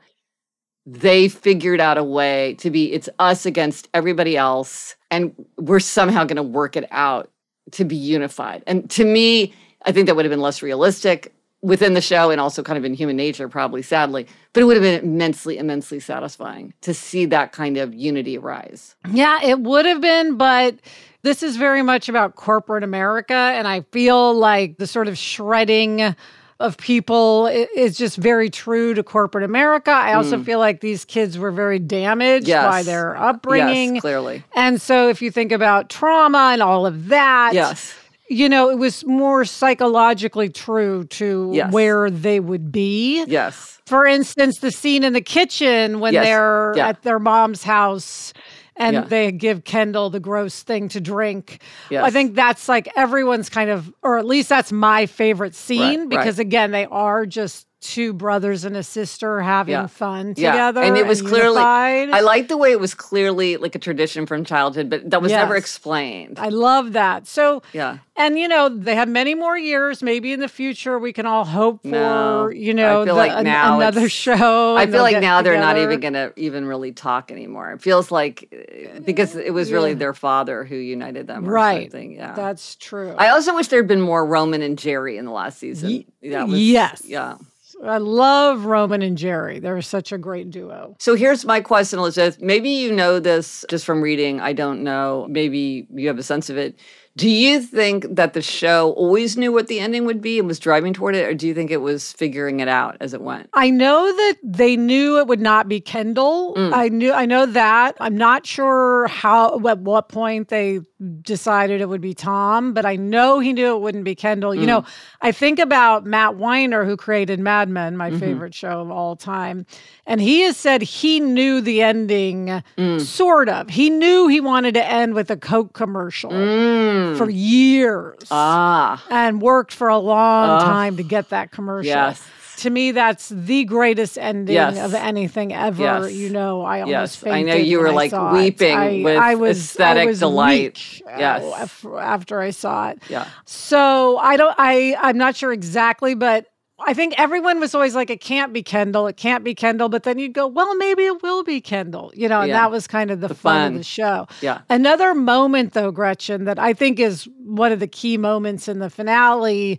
they 0.84 1.28
figured 1.28 1.80
out 1.80 1.98
a 1.98 2.04
way 2.04 2.54
to 2.54 2.70
be 2.70 2.92
it's 2.92 3.08
us 3.18 3.46
against 3.46 3.88
everybody 3.94 4.36
else 4.36 4.96
and 5.10 5.34
we're 5.56 5.80
somehow 5.80 6.24
going 6.24 6.36
to 6.36 6.42
work 6.42 6.76
it 6.76 6.88
out 6.90 7.30
to 7.72 7.84
be 7.84 7.96
unified. 7.96 8.62
And 8.66 8.90
to 8.90 9.04
me, 9.04 9.54
I 9.84 9.92
think 9.92 10.06
that 10.06 10.16
would 10.16 10.24
have 10.24 10.30
been 10.30 10.40
less 10.40 10.62
realistic 10.62 11.32
within 11.60 11.94
the 11.94 12.00
show 12.00 12.30
and 12.30 12.40
also 12.40 12.62
kind 12.62 12.76
of 12.76 12.84
in 12.84 12.92
human 12.92 13.16
nature, 13.16 13.48
probably 13.48 13.82
sadly. 13.82 14.26
But 14.52 14.62
it 14.62 14.64
would 14.64 14.76
have 14.76 14.82
been 14.82 15.04
immensely, 15.04 15.58
immensely 15.58 16.00
satisfying 16.00 16.74
to 16.80 16.92
see 16.92 17.24
that 17.26 17.52
kind 17.52 17.76
of 17.76 17.94
unity 17.94 18.36
arise. 18.36 18.96
Yeah, 19.10 19.40
it 19.42 19.60
would 19.60 19.86
have 19.86 20.00
been, 20.00 20.36
but 20.36 20.76
this 21.22 21.42
is 21.42 21.56
very 21.56 21.82
much 21.82 22.08
about 22.08 22.34
corporate 22.34 22.82
America. 22.82 23.34
And 23.34 23.68
I 23.68 23.82
feel 23.92 24.34
like 24.34 24.78
the 24.78 24.88
sort 24.88 25.06
of 25.06 25.16
shredding 25.16 26.16
of 26.62 26.76
people 26.78 27.48
is 27.48 27.98
just 27.98 28.16
very 28.16 28.48
true 28.48 28.94
to 28.94 29.02
corporate 29.02 29.44
America. 29.44 29.90
I 29.90 30.14
also 30.14 30.36
mm. 30.36 30.44
feel 30.44 30.58
like 30.58 30.80
these 30.80 31.04
kids 31.04 31.36
were 31.36 31.50
very 31.50 31.78
damaged 31.78 32.46
yes. 32.46 32.64
by 32.64 32.82
their 32.82 33.16
upbringing. 33.16 33.96
Yes, 33.96 34.00
clearly. 34.00 34.44
And 34.54 34.80
so 34.80 35.08
if 35.08 35.20
you 35.20 35.30
think 35.30 35.52
about 35.52 35.90
trauma 35.90 36.50
and 36.52 36.62
all 36.62 36.86
of 36.86 37.08
that, 37.08 37.50
yes. 37.52 37.94
You 38.28 38.48
know, 38.48 38.70
it 38.70 38.78
was 38.78 39.04
more 39.04 39.44
psychologically 39.44 40.48
true 40.48 41.04
to 41.04 41.50
yes. 41.52 41.70
where 41.70 42.08
they 42.08 42.40
would 42.40 42.72
be. 42.72 43.24
Yes. 43.26 43.78
For 43.84 44.06
instance, 44.06 44.60
the 44.60 44.70
scene 44.70 45.04
in 45.04 45.12
the 45.12 45.20
kitchen 45.20 46.00
when 46.00 46.14
yes. 46.14 46.24
they're 46.24 46.72
yeah. 46.74 46.88
at 46.88 47.02
their 47.02 47.18
mom's 47.18 47.62
house 47.62 48.32
and 48.76 48.94
yeah. 48.94 49.00
they 49.02 49.32
give 49.32 49.64
Kendall 49.64 50.10
the 50.10 50.20
gross 50.20 50.62
thing 50.62 50.88
to 50.90 51.00
drink. 51.00 51.60
Yes. 51.90 52.04
I 52.04 52.10
think 52.10 52.34
that's 52.34 52.68
like 52.68 52.88
everyone's 52.96 53.48
kind 53.48 53.70
of, 53.70 53.92
or 54.02 54.18
at 54.18 54.26
least 54.26 54.48
that's 54.48 54.72
my 54.72 55.06
favorite 55.06 55.54
scene 55.54 56.00
right, 56.00 56.08
because 56.08 56.38
right. 56.38 56.46
again, 56.46 56.70
they 56.70 56.86
are 56.86 57.26
just 57.26 57.66
two 57.82 58.12
brothers 58.12 58.64
and 58.64 58.76
a 58.76 58.82
sister 58.82 59.40
having 59.40 59.72
yeah. 59.72 59.86
fun 59.86 60.34
yeah. 60.36 60.52
together. 60.52 60.82
And 60.82 60.96
it 60.96 61.06
was 61.06 61.20
and 61.20 61.28
clearly, 61.28 61.48
unified. 61.56 62.10
I 62.10 62.20
like 62.20 62.48
the 62.48 62.56
way 62.56 62.70
it 62.72 62.80
was 62.80 62.94
clearly 62.94 63.56
like 63.56 63.74
a 63.74 63.78
tradition 63.78 64.24
from 64.24 64.44
childhood, 64.44 64.88
but 64.88 65.10
that 65.10 65.20
was 65.20 65.30
yes. 65.30 65.40
never 65.40 65.56
explained. 65.56 66.38
I 66.38 66.48
love 66.48 66.92
that. 66.94 67.26
So, 67.26 67.62
yeah. 67.72 67.98
And, 68.14 68.38
you 68.38 68.46
know, 68.46 68.68
they 68.68 68.94
have 68.94 69.08
many 69.08 69.34
more 69.34 69.56
years. 69.58 70.02
Maybe 70.02 70.32
in 70.32 70.40
the 70.40 70.48
future 70.48 70.98
we 70.98 71.12
can 71.12 71.26
all 71.26 71.44
hope 71.44 71.82
for, 71.82 71.88
no, 71.88 72.48
you 72.48 72.74
know, 72.74 73.04
the, 73.04 73.14
like 73.14 73.42
now 73.42 73.80
another 73.80 74.08
show. 74.08 74.76
I 74.76 74.86
feel 74.86 75.02
like 75.02 75.20
now 75.20 75.42
they're 75.42 75.58
not 75.58 75.78
even 75.78 75.98
going 76.00 76.12
to 76.12 76.32
even 76.36 76.66
really 76.66 76.92
talk 76.92 77.30
anymore. 77.30 77.72
It 77.72 77.82
feels 77.82 78.10
like 78.10 78.52
uh, 78.52 79.00
because 79.00 79.34
it 79.34 79.52
was 79.52 79.72
really 79.72 79.90
Yeah. 79.90 79.96
their 79.96 80.14
father 80.14 80.62
who 80.64 80.76
united 80.76 81.26
them 81.26 81.48
or 81.48 81.52
Right. 81.52 81.90
something. 81.90 82.12
Yeah. 82.12 82.34
That's 82.34 82.76
true. 82.76 83.14
I 83.18 83.30
also 83.30 83.54
wish 83.54 83.68
there 83.68 83.80
had 83.80 83.88
been 83.88 84.00
more 84.00 84.24
Roman 84.24 84.62
and 84.62 84.78
Jerry 84.78 85.16
in 85.16 85.24
the 85.24 85.32
last 85.32 85.58
season. 85.58 85.90
Ye- 85.90 86.06
That 86.30 86.48
was- 86.48 86.60
yes. 86.60 87.02
Yeah. 87.04 87.36
I 87.84 87.98
love 87.98 88.64
Roman 88.64 89.02
and 89.02 89.16
Jerry. 89.16 89.58
They're 89.58 89.82
such 89.82 90.12
a 90.12 90.18
great 90.18 90.50
duo. 90.50 90.96
So 90.98 91.14
here's 91.14 91.44
my 91.44 91.60
question, 91.60 91.98
Elizabeth. 91.98 92.40
Maybe 92.40 92.70
you 92.70 92.92
know 92.92 93.20
this 93.20 93.64
just 93.68 93.84
from 93.84 94.02
reading. 94.02 94.40
I 94.40 94.52
don't 94.52 94.82
know. 94.82 95.26
Maybe 95.28 95.86
you 95.92 96.08
have 96.08 96.18
a 96.18 96.22
sense 96.22 96.50
of 96.50 96.56
it. 96.56 96.78
Do 97.14 97.28
you 97.28 97.60
think 97.60 98.06
that 98.08 98.32
the 98.32 98.40
show 98.40 98.92
always 98.92 99.36
knew 99.36 99.52
what 99.52 99.66
the 99.68 99.80
ending 99.80 100.06
would 100.06 100.22
be 100.22 100.38
and 100.38 100.48
was 100.48 100.58
driving 100.58 100.94
toward 100.94 101.14
it, 101.14 101.28
or 101.28 101.34
do 101.34 101.46
you 101.46 101.52
think 101.52 101.70
it 101.70 101.82
was 101.82 102.12
figuring 102.12 102.60
it 102.60 102.68
out 102.68 102.96
as 103.00 103.12
it 103.12 103.20
went? 103.20 103.50
I 103.52 103.68
know 103.68 104.06
that 104.06 104.36
they 104.42 104.76
knew 104.76 105.18
it 105.18 105.26
would 105.26 105.40
not 105.40 105.68
be 105.68 105.78
Kendall. 105.78 106.54
Mm. 106.54 106.72
I 106.72 106.88
knew 106.88 107.12
I 107.12 107.26
know 107.26 107.44
that. 107.44 107.96
I'm 108.00 108.16
not 108.16 108.46
sure 108.46 109.08
how 109.08 109.60
at 109.68 109.80
what 109.80 110.08
point 110.08 110.48
they 110.48 110.80
decided 111.22 111.80
it 111.80 111.88
would 111.88 112.00
be 112.00 112.14
Tom, 112.14 112.72
but 112.74 112.84
I 112.86 112.96
know 112.96 113.38
he 113.40 113.52
knew 113.52 113.74
it 113.74 113.80
wouldn't 113.80 114.04
be 114.04 114.14
Kendall. 114.14 114.54
You 114.54 114.62
Mm. 114.62 114.66
know, 114.66 114.84
I 115.20 115.32
think 115.32 115.58
about 115.58 116.06
Matt 116.06 116.36
Weiner 116.36 116.84
who 116.84 116.96
created 116.96 117.40
Mad 117.40 117.68
Men, 117.68 117.96
my 117.96 118.10
Mhm. 118.10 118.20
favorite 118.20 118.54
show 118.54 118.80
of 118.80 118.90
all 118.90 119.16
time. 119.16 119.66
And 120.06 120.20
he 120.20 120.42
has 120.42 120.56
said 120.56 120.82
he 120.82 121.18
knew 121.20 121.60
the 121.60 121.82
ending 121.82 122.62
Mm. 122.78 123.00
sort 123.00 123.48
of. 123.48 123.70
He 123.70 123.90
knew 123.90 124.28
he 124.28 124.40
wanted 124.40 124.74
to 124.74 124.84
end 124.84 125.14
with 125.14 125.30
a 125.30 125.36
Coke 125.36 125.72
commercial 125.72 126.30
Mm. 126.30 127.16
for 127.16 127.28
years. 127.30 128.18
ah, 128.30 129.02
and 129.10 129.42
worked 129.42 129.72
for 129.74 129.88
a 129.88 129.98
long 129.98 130.48
Ugh. 130.50 130.62
time 130.62 130.96
to 130.96 131.02
get 131.02 131.30
that 131.30 131.50
commercial. 131.50 131.88
yes. 131.88 132.22
To 132.58 132.70
me, 132.70 132.92
that's 132.92 133.28
the 133.30 133.64
greatest 133.64 134.18
ending 134.18 134.54
Yes. 134.54 134.78
of 134.78 134.94
anything 134.94 135.52
ever. 135.52 136.08
Yes. 136.08 136.12
You 136.12 136.30
know, 136.30 136.62
I 136.62 136.82
almost 136.82 137.22
Yes. 137.24 137.32
I 137.32 137.42
know 137.42 137.54
you 137.54 137.80
were 137.80 137.92
like 137.92 138.12
weeping 138.32 138.76
I, 138.76 139.02
with 139.02 139.18
I 139.18 139.34
was, 139.34 139.58
aesthetic 139.58 140.02
I 140.02 140.06
was 140.06 140.18
delight. 140.20 140.78
weak, 140.78 141.02
Yes. 141.06 141.42
uh, 141.84 141.96
after 141.98 142.40
I 142.40 142.50
saw 142.50 142.90
it. 142.90 143.02
Yeah. 143.08 143.26
So 143.46 144.18
I 144.18 144.36
don't. 144.36 144.54
I 144.58 144.96
I'm 145.00 145.18
not 145.18 145.36
sure 145.36 145.52
exactly, 145.52 146.14
but 146.14 146.46
I 146.84 146.94
think 146.94 147.14
everyone 147.16 147.60
was 147.60 147.74
always 147.74 147.94
like, 147.94 148.10
it 148.10 148.20
can't 148.20 148.52
be 148.52 148.62
Kendall, 148.62 149.06
it 149.06 149.16
can't 149.16 149.44
be 149.44 149.54
Kendall. 149.54 149.88
But 149.88 150.02
then 150.02 150.18
you'd 150.18 150.32
go, 150.32 150.46
well, 150.48 150.74
maybe 150.76 151.04
it 151.04 151.22
will 151.22 151.44
be 151.44 151.60
Kendall, 151.60 152.10
you 152.14 152.28
know, 152.28 152.40
and 152.40 152.48
yeah. 152.48 152.60
that 152.60 152.70
was 152.70 152.86
kind 152.88 153.10
of 153.10 153.20
the, 153.20 153.28
the 153.28 153.34
fun, 153.34 153.54
fun, 153.54 153.72
of 153.72 153.78
the 153.78 153.84
show. 153.84 154.26
Yeah. 154.40 154.62
Another 154.68 155.14
moment, 155.14 155.74
though, 155.74 155.92
Gretchen, 155.92 156.44
that 156.44 156.58
I 156.58 156.72
think 156.72 156.98
is 156.98 157.28
one 157.44 157.70
of 157.72 157.78
the 157.80 157.86
key 157.86 158.16
moments 158.16 158.66
in 158.66 158.80
the 158.80 158.90
finale 158.90 159.78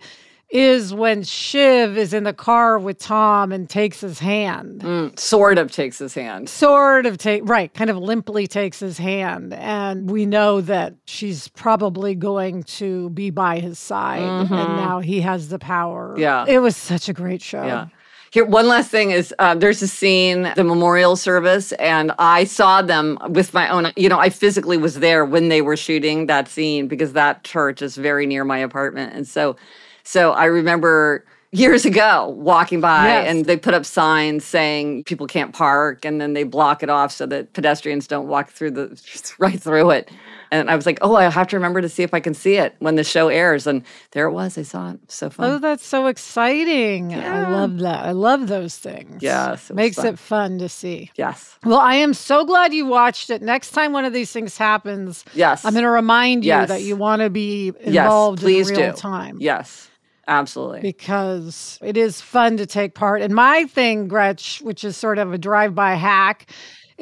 is 0.53 0.93
when 0.93 1.23
Shiv 1.23 1.97
is 1.97 2.13
in 2.13 2.25
the 2.25 2.33
car 2.33 2.77
with 2.77 2.99
Tom 2.99 3.51
and 3.51 3.67
takes 3.67 3.99
his 4.01 4.19
hand. 4.19 4.81
Mm, 4.81 5.19
sort 5.19 5.57
of 5.57 5.71
takes 5.71 5.97
his 5.97 6.13
hand. 6.13 6.47
Sort 6.47 7.07
of 7.07 7.17
take 7.17 7.41
right, 7.43 7.73
kind 7.73 7.89
of 7.89 7.97
limply 7.97 8.45
takes 8.45 8.79
his 8.79 8.99
hand. 8.99 9.53
And 9.55 10.11
we 10.11 10.27
know 10.27 10.61
that 10.61 10.93
she's 11.05 11.47
probably 11.47 12.13
going 12.13 12.63
to 12.63 13.09
be 13.09 13.31
by 13.31 13.59
his 13.59 13.79
side. 13.79 14.21
Mm-hmm. 14.21 14.53
And 14.53 14.75
now 14.77 14.99
he 14.99 15.21
has 15.21 15.49
the 15.49 15.57
power. 15.57 16.13
Yeah. 16.19 16.45
It 16.47 16.59
was 16.59 16.77
such 16.77 17.09
a 17.09 17.13
great 17.13 17.41
show. 17.41 17.65
Yeah. 17.65 17.87
Here, 18.29 18.45
one 18.45 18.67
last 18.67 18.91
thing 18.91 19.09
is 19.09 19.33
uh, 19.39 19.55
there's 19.55 19.81
a 19.81 19.87
scene, 19.87 20.51
the 20.55 20.63
memorial 20.63 21.15
service, 21.15 21.71
and 21.73 22.11
I 22.17 22.45
saw 22.45 22.81
them 22.81 23.17
with 23.29 23.53
my 23.53 23.69
own. 23.69 23.91
You 23.95 24.09
know, 24.09 24.19
I 24.19 24.29
physically 24.29 24.77
was 24.77 24.99
there 24.99 25.23
when 25.23 25.49
they 25.49 25.61
were 25.61 25.77
shooting 25.77 26.25
that 26.27 26.47
scene 26.47 26.87
because 26.87 27.13
that 27.13 27.43
church 27.43 27.83
is 27.83 27.95
very 27.95 28.25
near 28.25 28.43
my 28.43 28.57
apartment, 28.57 29.13
and 29.13 29.27
so 29.27 29.55
so 30.03 30.31
I 30.31 30.45
remember 30.45 31.25
years 31.53 31.85
ago 31.85 32.29
walking 32.29 32.81
by 32.81 33.07
yes. 33.07 33.27
and 33.27 33.45
they 33.45 33.55
put 33.55 33.75
up 33.75 33.85
signs 33.85 34.43
saying 34.43 35.03
people 35.03 35.27
can't 35.27 35.53
park 35.53 36.03
and 36.03 36.19
then 36.19 36.33
they 36.33 36.43
block 36.43 36.81
it 36.81 36.89
off 36.89 37.11
so 37.11 37.27
that 37.27 37.53
pedestrians 37.53 38.07
don't 38.07 38.27
walk 38.27 38.49
through 38.49 38.71
the 38.71 39.33
right 39.39 39.61
through 39.61 39.91
it. 39.91 40.09
And 40.51 40.69
I 40.69 40.75
was 40.75 40.85
like, 40.85 40.99
oh, 41.01 41.15
I 41.15 41.23
have 41.23 41.47
to 41.47 41.55
remember 41.55 41.81
to 41.81 41.89
see 41.89 42.03
if 42.03 42.13
I 42.13 42.19
can 42.19 42.35
see 42.35 42.57
it 42.57 42.75
when 42.77 42.95
the 42.95 43.03
show 43.03 43.27
airs. 43.27 43.65
And 43.65 43.83
there 44.11 44.27
it 44.27 44.33
was. 44.33 44.55
I 44.55 44.61
saw 44.61 44.91
it. 44.91 44.99
So 45.07 45.31
fun. 45.31 45.49
Oh, 45.49 45.57
that's 45.57 45.83
so 45.83 46.05
exciting. 46.05 47.09
Yeah. 47.09 47.47
I 47.47 47.49
love 47.49 47.79
that. 47.79 48.05
I 48.05 48.11
love 48.11 48.47
those 48.47 48.77
things. 48.77 49.23
Yes. 49.23 49.71
It 49.71 49.75
Makes 49.75 49.95
fun. 49.95 50.05
it 50.05 50.19
fun 50.19 50.59
to 50.59 50.69
see. 50.69 51.11
Yes. 51.15 51.57
Well, 51.65 51.79
I 51.79 51.95
am 51.95 52.13
so 52.13 52.45
glad 52.45 52.71
you 52.71 52.85
watched 52.85 53.31
it. 53.31 53.41
Next 53.41 53.71
time 53.71 53.93
one 53.93 54.05
of 54.05 54.13
these 54.13 54.31
things 54.31 54.55
happens, 54.55 55.25
yes. 55.33 55.65
I'm 55.65 55.73
going 55.73 55.83
to 55.85 55.89
remind 55.89 56.45
you 56.45 56.49
yes. 56.49 56.67
that 56.67 56.83
you 56.83 56.95
want 56.95 57.23
to 57.23 57.31
be 57.31 57.73
involved 57.79 58.39
yes, 58.39 58.43
please 58.43 58.69
in 58.69 58.77
real 58.77 58.91
do. 58.91 58.97
time. 58.97 59.37
Yes. 59.39 59.89
Absolutely. 60.27 60.79
Because 60.81 61.77
it 61.81 61.97
is 61.97 62.21
fun 62.21 62.57
to 62.57 62.65
take 62.65 62.93
part. 62.93 63.21
And 63.21 63.33
my 63.33 63.65
thing, 63.65 64.07
Gretch, 64.07 64.61
which 64.61 64.83
is 64.83 64.95
sort 64.95 65.17
of 65.17 65.33
a 65.33 65.37
drive 65.37 65.75
by 65.75 65.95
hack, 65.95 66.49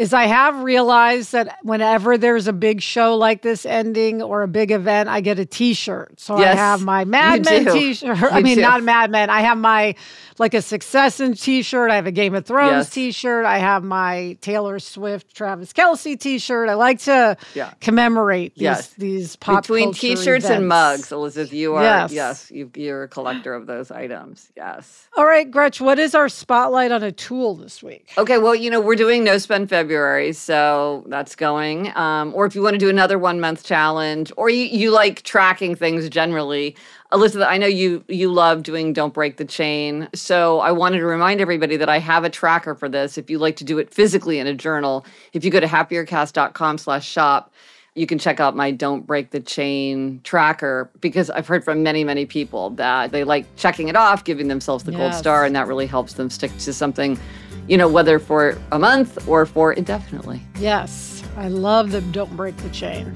is 0.02 0.14
I 0.14 0.26
have 0.26 0.64
realized 0.64 1.32
that 1.34 1.60
whenever 1.62 2.18
there's 2.18 2.48
a 2.48 2.54
big 2.54 2.82
show 2.82 3.16
like 3.16 3.44
this 3.44 3.68
ending 3.68 4.24
or 4.24 4.42
a 4.42 4.48
big 4.48 4.72
event, 4.72 5.10
I 5.10 5.22
get 5.22 5.38
a 5.38 5.46
T-shirt. 5.46 6.20
So 6.20 6.40
yes, 6.40 6.58
I 6.58 6.60
have 6.60 6.82
my 6.82 7.06
Mad 7.06 7.46
Men 7.46 7.72
T-shirt. 7.72 8.18
You 8.22 8.30
I 8.30 8.42
mean, 8.42 8.56
do. 8.56 8.62
not 8.62 8.82
Mad 8.82 9.12
Men. 9.12 9.30
I 9.30 9.42
have 9.42 9.60
my 9.60 9.94
like 10.40 10.56
a 10.56 10.62
Succession 10.62 11.36
T-shirt. 11.36 11.92
I 11.92 11.96
have 11.96 12.08
a 12.08 12.12
Game 12.12 12.34
of 12.34 12.48
Thrones 12.48 12.88
yes. 12.88 12.90
T-shirt. 12.90 13.46
I 13.46 13.60
have 13.60 13.84
my 13.84 14.38
Taylor 14.42 14.80
Swift, 14.80 15.36
Travis 15.36 15.72
Kelce 15.72 16.20
T-shirt. 16.20 16.68
I 16.68 16.74
like 16.74 17.00
to 17.02 17.38
yeah. 17.54 17.74
commemorate 17.80 18.56
these 18.56 18.64
yes. 18.64 18.94
these 18.96 19.36
pop 19.36 19.62
between 19.62 19.94
T-shirts 19.94 20.46
events. 20.46 20.50
and 20.50 20.68
mugs. 20.68 21.12
Elizabeth, 21.12 21.54
you 21.54 21.76
are 21.76 21.84
yes, 21.84 22.12
yes 22.12 22.50
you, 22.50 22.72
you're 22.76 23.04
a 23.04 23.08
collector 23.08 23.54
of 23.54 23.68
those 23.68 23.92
items. 23.92 24.52
Yes. 24.58 25.08
All 25.16 25.26
right, 25.26 25.50
Gretch. 25.50 25.80
What 25.80 26.00
is 26.00 26.16
our 26.16 26.28
spotlight 26.28 26.92
on 26.92 27.04
a 27.04 27.12
tool 27.12 27.56
this 27.56 27.84
week? 27.84 28.12
Okay. 28.18 28.40
Well, 28.40 28.56
you 28.56 28.72
know 28.72 28.82
we're 28.82 28.96
doing 28.96 29.24
No 29.24 29.38
Spend 29.38 29.70
February, 29.70 29.91
so 30.34 31.04
that's 31.08 31.36
going. 31.36 31.96
Um, 31.96 32.34
or 32.36 32.46
if 32.46 32.56
you 32.56 32.62
want 32.62 32.74
to 32.76 32.78
do 32.78 32.90
another 32.90 33.20
one 33.20 33.40
month 33.40 33.64
challenge, 33.64 34.32
or 34.38 34.50
you, 34.50 34.66
you 34.66 34.92
like 34.92 35.24
tracking 35.24 35.76
things 35.76 36.08
generally. 36.10 36.76
Elizabeth, 37.14 37.48
I 37.50 37.58
know 37.58 37.68
you 37.68 38.04
you 38.08 38.32
love 38.32 38.64
doing 38.64 38.94
Don't 38.94 39.14
Break 39.14 39.38
the 39.38 39.46
Chain. 39.46 40.08
So 40.14 40.60
I 40.60 40.72
wanted 40.72 41.00
to 41.00 41.06
remind 41.06 41.42
everybody 41.42 41.78
that 41.78 41.90
I 41.90 42.00
have 42.00 42.24
a 42.24 42.30
tracker 42.30 42.74
for 42.74 42.88
this. 42.88 43.18
If 43.18 43.30
you 43.30 43.38
like 43.38 43.58
to 43.58 43.64
do 43.64 43.78
it 43.80 43.94
physically 43.94 44.40
in 44.40 44.48
a 44.48 44.54
journal, 44.54 45.06
if 45.34 45.44
you 45.44 45.52
go 45.52 45.60
to 45.60 45.68
happiercast.com 45.68 46.78
slash 46.78 47.08
shop, 47.08 47.52
you 47.94 48.08
can 48.08 48.18
check 48.18 48.40
out 48.40 48.56
my 48.56 48.72
Don't 48.72 49.06
Break 49.06 49.32
the 49.32 49.42
Chain 49.42 50.22
tracker 50.24 50.90
because 51.02 51.30
I've 51.30 51.48
heard 51.48 51.66
from 51.66 51.84
many, 51.84 52.04
many 52.06 52.26
people 52.26 52.70
that 52.72 53.12
they 53.12 53.26
like 53.26 53.46
checking 53.58 53.90
it 53.90 53.98
off, 53.98 54.24
giving 54.24 54.48
themselves 54.48 54.86
the 54.86 54.94
yes. 54.94 55.00
gold 55.00 55.14
star, 55.16 55.46
and 55.46 55.54
that 55.56 55.68
really 55.68 55.88
helps 55.88 56.14
them 56.14 56.30
stick 56.30 56.58
to 56.60 56.72
something, 56.72 57.20
you 57.68 57.78
know, 57.78 57.88
whether 57.88 58.20
for 58.20 58.58
a 58.72 58.80
month 58.80 59.28
or 59.28 59.46
for 59.46 59.74
indefinitely. 59.74 60.42
Yes. 60.60 61.24
I 61.38 61.48
love 61.48 61.92
the 61.92 62.02
Don't 62.02 62.36
Break 62.36 62.58
the 62.58 62.70
Chain. 62.70 63.14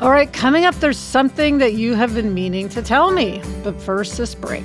All 0.00 0.10
right, 0.10 0.32
coming 0.32 0.64
up, 0.64 0.74
there's 0.76 0.98
something 0.98 1.58
that 1.58 1.74
you 1.74 1.94
have 1.94 2.14
been 2.14 2.32
meaning 2.32 2.68
to 2.70 2.82
tell 2.82 3.10
me. 3.10 3.42
But 3.62 3.80
first, 3.80 4.16
this 4.16 4.34
break. 4.34 4.64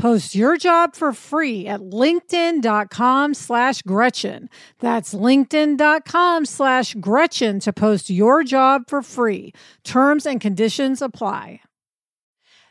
Post 0.00 0.34
your 0.34 0.56
job 0.56 0.96
for 0.96 1.12
free 1.12 1.66
at 1.66 1.80
linkedin.com 1.80 3.34
slash 3.34 3.82
Gretchen. 3.82 4.48
That's 4.78 5.12
linkedin.com 5.12 6.46
slash 6.46 6.94
Gretchen 6.94 7.60
to 7.60 7.70
post 7.70 8.08
your 8.08 8.42
job 8.42 8.84
for 8.88 9.02
free. 9.02 9.52
Terms 9.84 10.24
and 10.24 10.40
conditions 10.40 11.02
apply. 11.02 11.60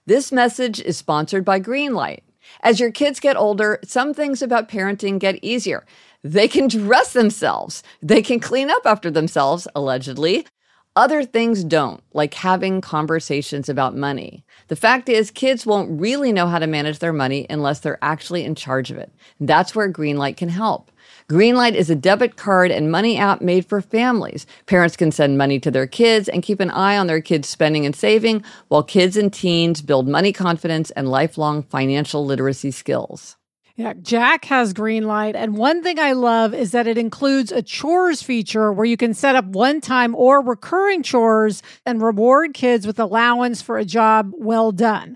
This 0.08 0.32
message 0.32 0.80
is 0.80 0.98
sponsored 0.98 1.46
by 1.46 1.60
Greenlight. 1.60 2.22
As 2.62 2.80
your 2.80 2.92
kids 2.92 3.20
get 3.20 3.38
older, 3.38 3.80
some 3.84 4.16
things 4.16 4.42
about 4.42 4.68
parenting 4.68 5.20
get 5.20 5.38
easier. 5.44 5.86
They 6.24 6.48
can 6.48 6.68
dress 6.68 7.14
themselves. 7.14 7.84
They 8.02 8.24
can 8.24 8.40
clean 8.40 8.72
up 8.72 8.88
after 8.88 9.12
themselves, 9.12 9.68
allegedly. 9.76 10.48
Other 10.96 11.24
things 11.24 11.64
don't, 11.64 12.04
like 12.14 12.34
having 12.34 12.82
conversations 12.82 13.70
about 13.70 13.96
money. 13.96 14.44
The 14.68 14.76
fact 14.76 15.08
is, 15.08 15.32
kids 15.32 15.66
won't 15.66 16.02
really 16.02 16.34
know 16.34 16.48
how 16.48 16.60
to 16.60 16.68
manage 16.68 17.00
their 17.00 17.14
money 17.14 17.46
unless 17.50 17.80
they're 17.80 18.00
actually 18.02 18.44
in 18.44 18.56
charge 18.56 18.90
of 18.90 18.98
it. 18.98 19.14
That's 19.40 19.76
where 19.76 19.92
Greenlight 19.92 20.36
can 20.36 20.50
help. 20.50 20.92
Greenlight 21.30 21.76
is 21.76 21.90
a 21.90 21.96
debit 21.96 22.38
card 22.38 22.72
and 22.72 22.92
money 22.92 23.18
app 23.18 23.40
made 23.40 23.66
for 23.68 23.82
families. 23.82 24.48
Parents 24.66 24.98
can 24.98 25.12
send 25.12 25.38
money 25.38 25.60
to 25.60 25.72
their 25.72 25.88
kids 25.88 26.28
and 26.28 26.44
keep 26.44 26.60
an 26.60 26.72
eye 26.72 26.98
on 26.98 27.08
their 27.08 27.22
kids' 27.22 27.48
spending 27.48 27.86
and 27.86 27.96
saving, 27.96 28.44
while 28.68 28.84
kids 28.84 29.16
and 29.16 29.32
teens 29.32 29.82
build 29.82 30.08
money 30.08 30.34
confidence 30.34 30.90
and 30.92 31.08
lifelong 31.08 31.64
financial 31.64 32.26
literacy 32.26 32.72
skills. 32.72 33.38
Yeah, 33.80 33.94
Jack 34.02 34.44
has 34.44 34.74
Greenlight. 34.74 35.36
And 35.36 35.56
one 35.56 35.82
thing 35.82 36.00
I 36.00 36.12
love 36.12 36.54
is 36.54 36.72
that 36.72 36.86
it 36.86 36.98
includes 36.98 37.50
a 37.50 37.62
chores 37.62 38.22
feature 38.22 38.74
where 38.74 38.86
you 38.86 38.98
can 38.98 39.14
set 39.14 39.36
up 39.36 39.46
one 39.46 39.80
time 39.80 40.14
or 40.16 40.42
recurring 40.42 41.02
chores 41.02 41.64
and 41.86 42.02
reward 42.02 42.54
kids 42.54 42.86
with 42.86 43.00
allowance 43.00 43.62
for 43.62 43.78
a 43.78 43.86
job 43.86 44.34
well 44.36 44.74
done. 44.74 45.16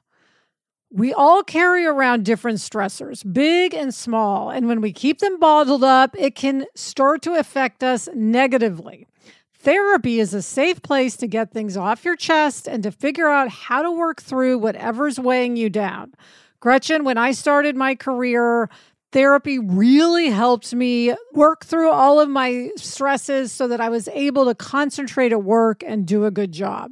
We 0.93 1.13
all 1.13 1.41
carry 1.41 1.85
around 1.85 2.25
different 2.25 2.57
stressors, 2.57 3.23
big 3.31 3.73
and 3.73 3.95
small, 3.95 4.49
and 4.49 4.67
when 4.67 4.81
we 4.81 4.91
keep 4.91 5.19
them 5.19 5.39
bottled 5.39 5.85
up, 5.85 6.13
it 6.19 6.35
can 6.35 6.65
start 6.75 7.21
to 7.21 7.35
affect 7.35 7.81
us 7.81 8.09
negatively. 8.13 9.07
Therapy 9.53 10.19
is 10.19 10.33
a 10.33 10.41
safe 10.41 10.81
place 10.81 11.15
to 11.17 11.27
get 11.27 11.51
things 11.51 11.77
off 11.77 12.03
your 12.03 12.17
chest 12.17 12.67
and 12.67 12.83
to 12.83 12.91
figure 12.91 13.29
out 13.29 13.47
how 13.47 13.81
to 13.81 13.91
work 13.91 14.21
through 14.21 14.57
whatever's 14.57 15.17
weighing 15.17 15.55
you 15.55 15.69
down. 15.69 16.13
Gretchen, 16.59 17.05
when 17.05 17.17
I 17.17 17.31
started 17.31 17.77
my 17.77 17.95
career, 17.95 18.69
therapy 19.13 19.59
really 19.59 20.29
helped 20.29 20.73
me 20.73 21.15
work 21.31 21.63
through 21.63 21.89
all 21.89 22.19
of 22.19 22.27
my 22.27 22.69
stresses 22.75 23.53
so 23.53 23.69
that 23.69 23.79
I 23.79 23.87
was 23.87 24.09
able 24.09 24.43
to 24.43 24.55
concentrate 24.55 25.31
at 25.31 25.41
work 25.41 25.83
and 25.85 26.05
do 26.05 26.25
a 26.25 26.31
good 26.31 26.51
job. 26.51 26.91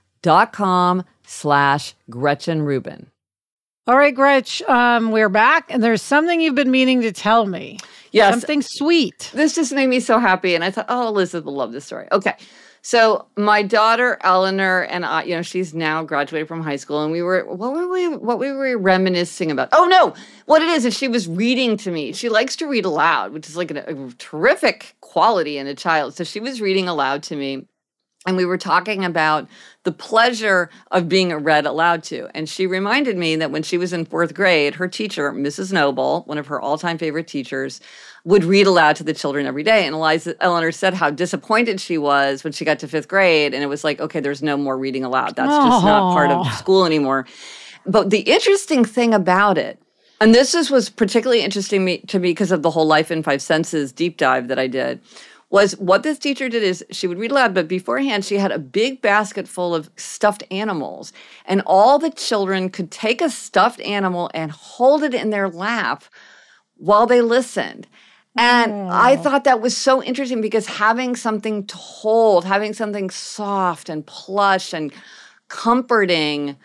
dot 0.21 0.53
com 0.53 1.03
slash 1.25 1.95
Gretchen 2.09 2.61
Rubin. 2.61 3.11
All 3.87 3.97
right, 3.97 4.13
Gretch, 4.13 4.61
um, 4.63 5.11
we're 5.11 5.29
back, 5.29 5.65
and 5.69 5.83
there's 5.83 6.01
something 6.01 6.39
you've 6.39 6.55
been 6.55 6.71
meaning 6.71 7.01
to 7.01 7.11
tell 7.11 7.45
me. 7.47 7.79
Yes. 8.11 8.33
Something 8.33 8.61
sweet. 8.61 9.31
This 9.33 9.55
just 9.55 9.73
made 9.73 9.87
me 9.87 9.99
so 9.99 10.19
happy. 10.19 10.53
And 10.53 10.63
I 10.63 10.69
thought, 10.69 10.85
oh, 10.89 11.07
Elizabeth 11.07 11.45
will 11.45 11.55
love 11.55 11.71
this 11.71 11.85
story. 11.85 12.07
Okay. 12.11 12.35
So 12.83 13.27
my 13.37 13.61
daughter 13.61 14.17
Eleanor 14.21 14.81
and 14.81 15.05
I, 15.05 15.23
you 15.23 15.35
know, 15.35 15.43
she's 15.43 15.73
now 15.73 16.03
graduated 16.03 16.47
from 16.47 16.61
high 16.61 16.77
school, 16.77 17.03
and 17.03 17.11
we 17.11 17.21
were 17.21 17.45
what 17.45 17.73
were 17.73 17.87
we 17.87 18.07
what 18.09 18.39
we 18.39 18.51
were 18.51 18.75
reminiscing 18.77 19.51
about? 19.51 19.69
Oh 19.71 19.85
no, 19.85 20.15
what 20.47 20.63
it 20.63 20.69
is 20.69 20.85
is 20.85 20.97
she 20.97 21.07
was 21.07 21.27
reading 21.27 21.77
to 21.77 21.91
me. 21.91 22.11
She 22.11 22.27
likes 22.27 22.55
to 22.55 22.67
read 22.67 22.85
aloud, 22.85 23.33
which 23.33 23.47
is 23.47 23.55
like 23.55 23.69
a, 23.69 23.83
a 23.87 24.11
terrific 24.17 24.95
quality 24.99 25.59
in 25.59 25.67
a 25.67 25.75
child. 25.75 26.15
So 26.15 26.23
she 26.23 26.39
was 26.39 26.59
reading 26.59 26.87
aloud 26.87 27.21
to 27.23 27.35
me, 27.35 27.67
and 28.27 28.37
we 28.37 28.45
were 28.45 28.57
talking 28.57 29.03
about 29.03 29.47
the 29.83 29.91
pleasure 29.91 30.69
of 30.91 31.09
being 31.09 31.33
read 31.33 31.65
aloud 31.65 32.03
to. 32.03 32.29
And 32.35 32.47
she 32.47 32.67
reminded 32.67 33.17
me 33.17 33.35
that 33.37 33.49
when 33.49 33.63
she 33.63 33.79
was 33.79 33.93
in 33.93 34.05
fourth 34.05 34.35
grade, 34.35 34.75
her 34.75 34.87
teacher, 34.87 35.31
Mrs. 35.31 35.73
Noble, 35.73 36.21
one 36.25 36.37
of 36.37 36.47
her 36.47 36.61
all 36.61 36.77
time 36.77 36.99
favorite 36.99 37.27
teachers, 37.27 37.81
would 38.23 38.43
read 38.43 38.67
aloud 38.67 38.95
to 38.97 39.03
the 39.03 39.15
children 39.15 39.47
every 39.47 39.63
day. 39.63 39.87
And 39.87 39.95
Eliza 39.95 40.35
Eleanor 40.39 40.71
said 40.71 40.93
how 40.93 41.09
disappointed 41.09 41.81
she 41.81 41.97
was 41.97 42.43
when 42.43 42.53
she 42.53 42.63
got 42.63 42.77
to 42.79 42.87
fifth 42.87 43.07
grade. 43.07 43.55
And 43.55 43.63
it 43.63 43.67
was 43.67 43.83
like, 43.83 43.99
okay, 43.99 44.19
there's 44.19 44.43
no 44.43 44.55
more 44.55 44.77
reading 44.77 45.03
aloud. 45.03 45.35
That's 45.35 45.49
just 45.49 45.83
not 45.83 46.13
part 46.13 46.29
of 46.29 46.45
school 46.53 46.85
anymore. 46.85 47.25
But 47.87 48.11
the 48.11 48.19
interesting 48.19 48.85
thing 48.85 49.15
about 49.15 49.57
it, 49.57 49.81
and 50.19 50.35
this 50.35 50.53
is, 50.53 50.69
was 50.69 50.91
particularly 50.91 51.41
interesting 51.41 51.83
me, 51.83 51.97
to 52.09 52.19
me 52.19 52.29
because 52.29 52.51
of 52.51 52.61
the 52.61 52.69
whole 52.69 52.85
Life 52.85 53.09
in 53.09 53.23
Five 53.23 53.41
Senses 53.41 53.91
deep 53.91 54.17
dive 54.17 54.49
that 54.49 54.59
I 54.59 54.67
did 54.67 55.01
was 55.51 55.73
what 55.77 56.01
this 56.01 56.17
teacher 56.17 56.49
did 56.49 56.63
is 56.63 56.83
she 56.89 57.05
would 57.05 57.19
read 57.19 57.31
aloud, 57.31 57.53
but 57.53 57.67
beforehand 57.67 58.25
she 58.25 58.37
had 58.37 58.51
a 58.51 58.57
big 58.57 59.01
basket 59.01 59.47
full 59.47 59.75
of 59.75 59.89
stuffed 59.97 60.43
animals. 60.49 61.13
And 61.45 61.61
all 61.65 61.99
the 61.99 62.09
children 62.09 62.69
could 62.69 62.89
take 62.89 63.21
a 63.21 63.29
stuffed 63.29 63.81
animal 63.81 64.31
and 64.33 64.51
hold 64.51 65.03
it 65.03 65.13
in 65.13 65.29
their 65.29 65.49
lap 65.49 66.05
while 66.77 67.05
they 67.05 67.21
listened. 67.21 67.87
And. 68.35 68.71
I 68.89 69.17
thought 69.17 69.43
that 69.43 69.59
was 69.59 69.75
so 69.75 70.01
interesting 70.01 70.39
because 70.41 70.65
having 70.65 71.17
something 71.17 71.67
to 71.67 71.75
hold, 71.75 72.45
having 72.45 72.73
something 72.73 73.09
soft 73.09 73.89
and 73.89 74.05
plush 74.05 74.73
and 74.73 74.93
comforting 75.49 76.55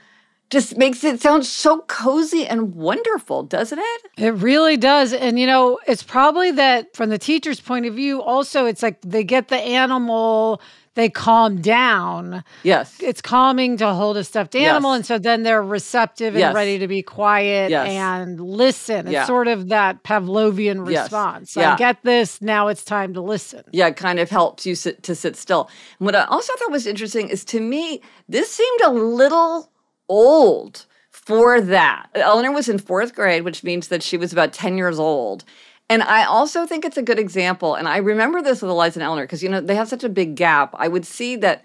just 0.51 0.77
makes 0.77 1.03
it 1.03 1.21
sound 1.21 1.45
so 1.45 1.81
cozy 1.89 2.47
and 2.47 2.75
wonderful, 2.75 3.43
doesn't 3.43 3.79
it? 3.79 4.03
It 4.17 4.35
really 4.35 4.77
does. 4.77 5.13
And, 5.13 5.39
you 5.39 5.47
know, 5.47 5.79
it's 5.87 6.03
probably 6.03 6.53
that 6.53 6.95
from 6.95 7.11
the 7.11 7.19
teacher's 7.19 7.61
point 7.61 7.87
of 7.87 7.95
view, 7.95 8.23
also, 8.23 8.67
it's 8.67 8.83
like 8.83 9.01
they 9.03 9.25
get 9.25 9.49
the 9.49 9.57
animal, 9.57 10.61
they 10.95 11.11
calm 11.11 11.61
down. 11.61 12.45
Yes. 12.63 12.97
It's 13.03 13.21
calming 13.21 13.77
to 13.79 13.93
hold 13.93 14.17
a 14.17 14.25
stuffed 14.25 14.55
animal. 14.55 14.93
Yes. 14.93 14.97
And 14.97 15.07
so 15.07 15.19
then 15.19 15.43
they're 15.43 15.63
receptive 15.63 16.35
and 16.35 16.41
yes. 16.41 16.55
ready 16.55 16.79
to 16.79 16.89
be 16.89 17.03
quiet 17.03 17.71
yes. 17.71 17.89
and 17.89 18.41
listen. 18.41 19.07
It's 19.07 19.13
yeah. 19.13 19.27
sort 19.27 19.49
of 19.49 19.69
that 19.69 20.05
Pavlovian 20.05 20.87
response. 20.87 21.57
Yeah. 21.57 21.75
I 21.75 21.77
get 21.77 22.03
this. 22.05 22.41
Now 22.41 22.69
it's 22.69 22.85
time 22.85 23.15
to 23.15 23.21
listen. 23.21 23.65
Yeah, 23.73 23.89
it 23.89 23.97
kind 23.97 24.21
of 24.21 24.31
helps 24.31 24.65
you 24.65 24.75
sit, 24.75 25.03
to 25.03 25.15
sit 25.15 25.37
still. 25.37 25.69
And 25.99 26.07
what 26.07 26.15
I 26.15 26.25
also 26.25 26.55
thought 26.57 26.71
was 26.71 26.87
interesting 26.87 27.29
is 27.29 27.45
to 27.47 27.61
me, 27.61 28.01
this 28.29 28.51
seemed 28.51 28.81
a 28.83 28.91
little 28.91 29.71
old 30.09 30.87
for 31.11 31.61
that. 31.61 32.09
Eleanor 32.15 32.53
was 32.53 32.69
in 32.69 32.79
fourth 32.79 33.15
grade, 33.15 33.43
which 33.43 33.65
means 33.65 33.89
that 33.89 34.03
she 34.03 34.17
was 34.17 34.33
about 34.33 34.53
10 34.53 34.77
years 34.77 34.99
old. 34.99 35.45
And 35.89 36.03
I 36.03 36.25
also 36.25 36.67
think 36.67 36.85
it's 36.85 36.97
a 36.97 37.03
good 37.03 37.19
example. 37.19 37.75
And 37.75 37.89
I 37.89 37.99
remember 37.99 38.43
this 38.43 38.63
with 38.63 38.71
Eliza 38.71 38.99
and 38.99 39.05
Eleanor 39.05 39.25
because, 39.25 39.43
you 39.43 39.49
know, 39.49 39.61
they 39.61 39.77
have 39.77 39.89
such 39.89 40.05
a 40.05 40.09
big 40.09 40.35
gap. 40.35 40.75
I 40.75 40.89
would 40.89 41.07
see 41.07 41.37
that 41.37 41.65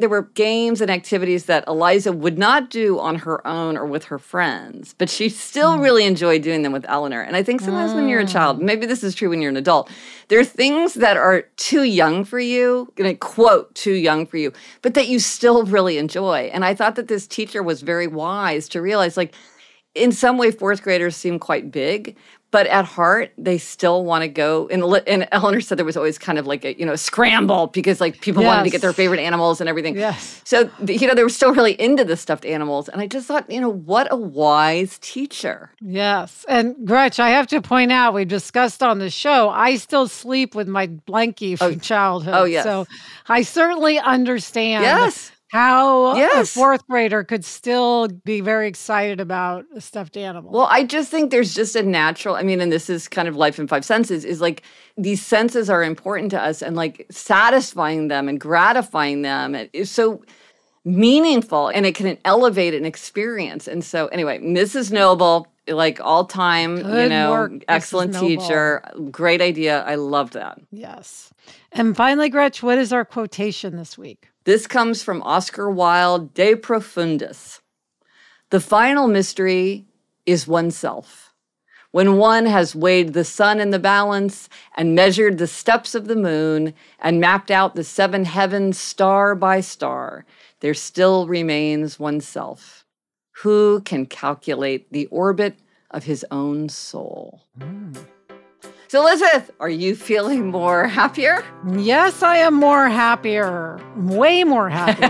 there 0.00 0.08
were 0.08 0.22
games 0.22 0.80
and 0.80 0.90
activities 0.90 1.44
that 1.44 1.64
Eliza 1.68 2.12
would 2.12 2.38
not 2.38 2.70
do 2.70 2.98
on 2.98 3.16
her 3.16 3.46
own 3.46 3.76
or 3.76 3.86
with 3.86 4.04
her 4.04 4.18
friends, 4.18 4.94
but 4.96 5.08
she 5.08 5.28
still 5.28 5.76
mm. 5.76 5.82
really 5.82 6.04
enjoyed 6.04 6.42
doing 6.42 6.62
them 6.62 6.72
with 6.72 6.84
Eleanor. 6.88 7.22
And 7.22 7.36
I 7.36 7.42
think 7.42 7.60
sometimes 7.60 7.92
mm. 7.92 7.96
when 7.96 8.08
you're 8.08 8.20
a 8.20 8.26
child, 8.26 8.58
mm. 8.58 8.62
maybe 8.62 8.86
this 8.86 9.04
is 9.04 9.14
true 9.14 9.28
when 9.28 9.40
you're 9.40 9.50
an 9.50 9.56
adult, 9.56 9.90
there 10.28 10.40
are 10.40 10.44
things 10.44 10.94
that 10.94 11.16
are 11.16 11.42
too 11.56 11.82
young 11.82 12.24
for 12.24 12.40
you, 12.40 12.92
gonna 12.96 13.14
quote, 13.14 13.74
too 13.74 13.94
young 13.94 14.26
for 14.26 14.36
you, 14.36 14.52
but 14.82 14.94
that 14.94 15.08
you 15.08 15.18
still 15.18 15.64
really 15.64 15.98
enjoy. 15.98 16.50
And 16.52 16.64
I 16.64 16.74
thought 16.74 16.96
that 16.96 17.08
this 17.08 17.26
teacher 17.26 17.62
was 17.62 17.82
very 17.82 18.06
wise 18.06 18.68
to 18.70 18.82
realize 18.82 19.16
like, 19.16 19.34
in 19.94 20.12
some 20.12 20.38
way, 20.38 20.52
fourth 20.52 20.82
graders 20.82 21.16
seem 21.16 21.40
quite 21.40 21.72
big, 21.72 22.16
but 22.50 22.66
at 22.66 22.84
heart 22.84 23.32
they 23.38 23.58
still 23.58 24.04
want 24.04 24.22
to 24.22 24.28
go 24.28 24.68
and, 24.68 24.82
and 25.06 25.28
eleanor 25.32 25.60
said 25.60 25.78
there 25.78 25.84
was 25.84 25.96
always 25.96 26.18
kind 26.18 26.38
of 26.38 26.46
like 26.46 26.64
a 26.64 26.78
you 26.78 26.84
know 26.84 26.96
scramble 26.96 27.68
because 27.68 28.00
like 28.00 28.20
people 28.20 28.42
yes. 28.42 28.48
wanted 28.48 28.64
to 28.64 28.70
get 28.70 28.80
their 28.80 28.92
favorite 28.92 29.20
animals 29.20 29.60
and 29.60 29.68
everything. 29.68 29.96
Yes. 29.96 30.40
So 30.44 30.70
you 30.86 31.06
know 31.06 31.14
they 31.14 31.22
were 31.22 31.28
still 31.28 31.54
really 31.54 31.80
into 31.80 32.04
the 32.04 32.16
stuffed 32.16 32.44
animals 32.44 32.88
and 32.88 33.00
i 33.00 33.06
just 33.06 33.26
thought 33.26 33.50
you 33.50 33.60
know 33.60 33.68
what 33.68 34.08
a 34.10 34.16
wise 34.16 34.98
teacher. 35.00 35.70
Yes 35.80 36.44
and 36.48 36.74
gretch 36.86 37.20
i 37.20 37.30
have 37.30 37.46
to 37.48 37.60
point 37.60 37.92
out 37.92 38.14
we 38.14 38.24
discussed 38.24 38.82
on 38.82 38.98
the 38.98 39.10
show 39.10 39.50
i 39.50 39.76
still 39.76 40.08
sleep 40.08 40.54
with 40.54 40.68
my 40.68 40.86
blankie 40.86 41.56
from 41.56 41.72
oh, 41.72 41.74
childhood. 41.76 42.34
oh 42.34 42.44
yes. 42.44 42.64
So 42.64 42.86
i 43.28 43.42
certainly 43.42 43.98
understand 43.98 44.84
yes 44.84 45.32
how 45.50 46.14
yes. 46.14 46.54
a 46.56 46.58
fourth 46.58 46.86
grader 46.86 47.24
could 47.24 47.44
still 47.44 48.06
be 48.06 48.40
very 48.40 48.68
excited 48.68 49.20
about 49.20 49.64
a 49.74 49.80
stuffed 49.80 50.16
animal. 50.16 50.52
Well, 50.52 50.68
I 50.70 50.84
just 50.84 51.10
think 51.10 51.32
there's 51.32 51.54
just 51.54 51.74
a 51.74 51.82
natural, 51.82 52.36
I 52.36 52.44
mean, 52.44 52.60
and 52.60 52.70
this 52.70 52.88
is 52.88 53.08
kind 53.08 53.26
of 53.26 53.34
life 53.34 53.58
in 53.58 53.66
five 53.66 53.84
senses, 53.84 54.24
is 54.24 54.40
like 54.40 54.62
these 54.96 55.20
senses 55.20 55.68
are 55.68 55.82
important 55.82 56.30
to 56.30 56.40
us 56.40 56.62
and 56.62 56.76
like 56.76 57.04
satisfying 57.10 58.06
them 58.06 58.28
and 58.28 58.40
gratifying 58.40 59.22
them 59.22 59.56
is 59.72 59.90
so 59.90 60.22
meaningful 60.84 61.66
and 61.66 61.84
it 61.84 61.96
can 61.96 62.16
elevate 62.24 62.72
an 62.72 62.84
experience. 62.84 63.66
And 63.66 63.84
so, 63.84 64.06
anyway, 64.06 64.38
Mrs. 64.38 64.92
Noble, 64.92 65.48
like 65.66 66.00
all 66.00 66.26
time, 66.26 66.76
you 66.76 67.08
know, 67.08 67.32
work, 67.32 67.52
excellent 67.66 68.14
teacher, 68.14 68.82
great 69.10 69.40
idea. 69.40 69.82
I 69.82 69.96
love 69.96 70.30
that. 70.30 70.60
Yes. 70.70 71.32
And 71.72 71.96
finally, 71.96 72.28
Gretch, 72.28 72.62
what 72.62 72.78
is 72.78 72.92
our 72.92 73.04
quotation 73.04 73.76
this 73.76 73.98
week? 73.98 74.29
This 74.50 74.66
comes 74.66 75.00
from 75.00 75.22
Oscar 75.22 75.70
Wilde, 75.70 76.34
De 76.34 76.56
Profundis. 76.56 77.60
The 78.48 78.58
final 78.58 79.06
mystery 79.06 79.86
is 80.26 80.48
oneself. 80.48 81.32
When 81.92 82.16
one 82.16 82.46
has 82.46 82.74
weighed 82.74 83.12
the 83.12 83.22
sun 83.22 83.60
in 83.60 83.70
the 83.70 83.78
balance 83.78 84.48
and 84.76 84.92
measured 84.96 85.38
the 85.38 85.46
steps 85.46 85.94
of 85.94 86.08
the 86.08 86.16
moon 86.16 86.74
and 86.98 87.20
mapped 87.20 87.52
out 87.52 87.76
the 87.76 87.84
seven 87.84 88.24
heavens 88.24 88.76
star 88.76 89.36
by 89.36 89.60
star, 89.60 90.24
there 90.58 90.74
still 90.74 91.28
remains 91.28 92.00
oneself. 92.00 92.84
Who 93.44 93.80
can 93.82 94.04
calculate 94.04 94.90
the 94.90 95.06
orbit 95.12 95.60
of 95.92 96.02
his 96.02 96.26
own 96.32 96.68
soul? 96.70 97.42
Mm. 97.56 98.04
So, 98.90 99.06
Elizabeth, 99.06 99.52
are 99.60 99.70
you 99.70 99.94
feeling 99.94 100.50
more 100.50 100.88
happier? 100.88 101.44
Yes, 101.76 102.24
I 102.24 102.38
am 102.38 102.54
more 102.54 102.88
happier. 102.88 103.80
Way 103.94 104.42
more 104.42 104.68
happy. 104.68 105.06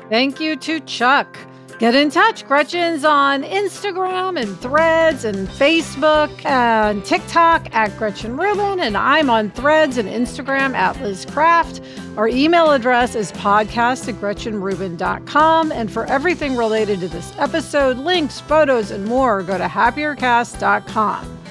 Thank 0.08 0.40
you 0.40 0.56
to 0.56 0.80
Chuck. 0.80 1.36
Get 1.78 1.94
in 1.94 2.08
touch. 2.08 2.46
Gretchen's 2.46 3.04
on 3.04 3.42
Instagram 3.42 4.40
and 4.40 4.58
threads 4.58 5.26
and 5.26 5.48
Facebook 5.48 6.30
and 6.46 7.04
TikTok 7.04 7.74
at 7.74 7.94
Gretchen 7.98 8.38
Rubin. 8.38 8.80
And 8.80 8.96
I'm 8.96 9.28
on 9.28 9.50
threads 9.50 9.98
and 9.98 10.08
Instagram 10.08 10.72
at 10.72 10.98
Liz 11.02 11.26
Craft. 11.26 11.82
Our 12.16 12.28
email 12.28 12.70
address 12.70 13.14
is 13.14 13.32
podcast 13.32 14.08
at 14.08 14.14
gretchenrubin.com. 14.14 15.72
And 15.72 15.92
for 15.92 16.06
everything 16.06 16.56
related 16.56 17.00
to 17.00 17.08
this 17.08 17.34
episode, 17.36 17.98
links, 17.98 18.40
photos, 18.40 18.90
and 18.90 19.04
more, 19.04 19.42
go 19.42 19.58
to 19.58 19.66
happiercast.com. 19.66 21.43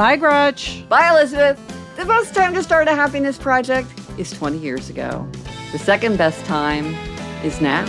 Bye, 0.00 0.16
Gretch. 0.16 0.82
Bye, 0.88 1.10
Elizabeth. 1.10 1.60
The 1.98 2.06
best 2.06 2.34
time 2.34 2.54
to 2.54 2.62
start 2.62 2.88
a 2.88 2.94
happiness 2.94 3.36
project 3.36 3.86
is 4.16 4.32
20 4.32 4.56
years 4.56 4.88
ago. 4.88 5.28
The 5.72 5.78
second 5.78 6.16
best 6.16 6.42
time 6.46 6.94
is 7.44 7.60
now. 7.60 7.84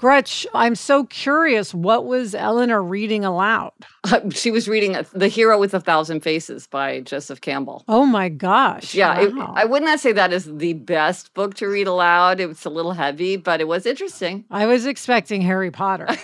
Gretch, 0.00 0.46
I'm 0.54 0.74
so 0.76 1.04
curious. 1.04 1.74
What 1.74 2.06
was 2.06 2.34
Eleanor 2.34 2.82
reading 2.82 3.22
aloud? 3.22 3.72
Uh, 4.04 4.30
she 4.30 4.50
was 4.50 4.66
reading 4.66 4.96
The 5.12 5.28
Hero 5.28 5.58
with 5.58 5.74
a 5.74 5.80
Thousand 5.80 6.20
Faces 6.20 6.66
by 6.66 7.00
Joseph 7.00 7.42
Campbell. 7.42 7.84
Oh 7.86 8.06
my 8.06 8.30
gosh. 8.30 8.94
Yeah, 8.94 9.14
wow. 9.28 9.52
it, 9.54 9.60
I 9.60 9.66
would 9.66 9.82
not 9.82 10.00
say 10.00 10.12
that 10.12 10.32
is 10.32 10.46
the 10.46 10.72
best 10.72 11.34
book 11.34 11.52
to 11.56 11.66
read 11.66 11.86
aloud. 11.86 12.40
It 12.40 12.46
was 12.46 12.64
a 12.64 12.70
little 12.70 12.92
heavy, 12.92 13.36
but 13.36 13.60
it 13.60 13.68
was 13.68 13.84
interesting. 13.84 14.46
I 14.50 14.64
was 14.64 14.86
expecting 14.86 15.42
Harry 15.42 15.70
Potter. 15.70 16.06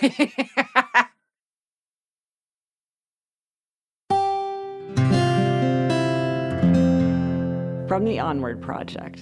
From 7.87 8.05
the 8.05 8.17
Onward 8.17 8.59
Project. 8.59 9.21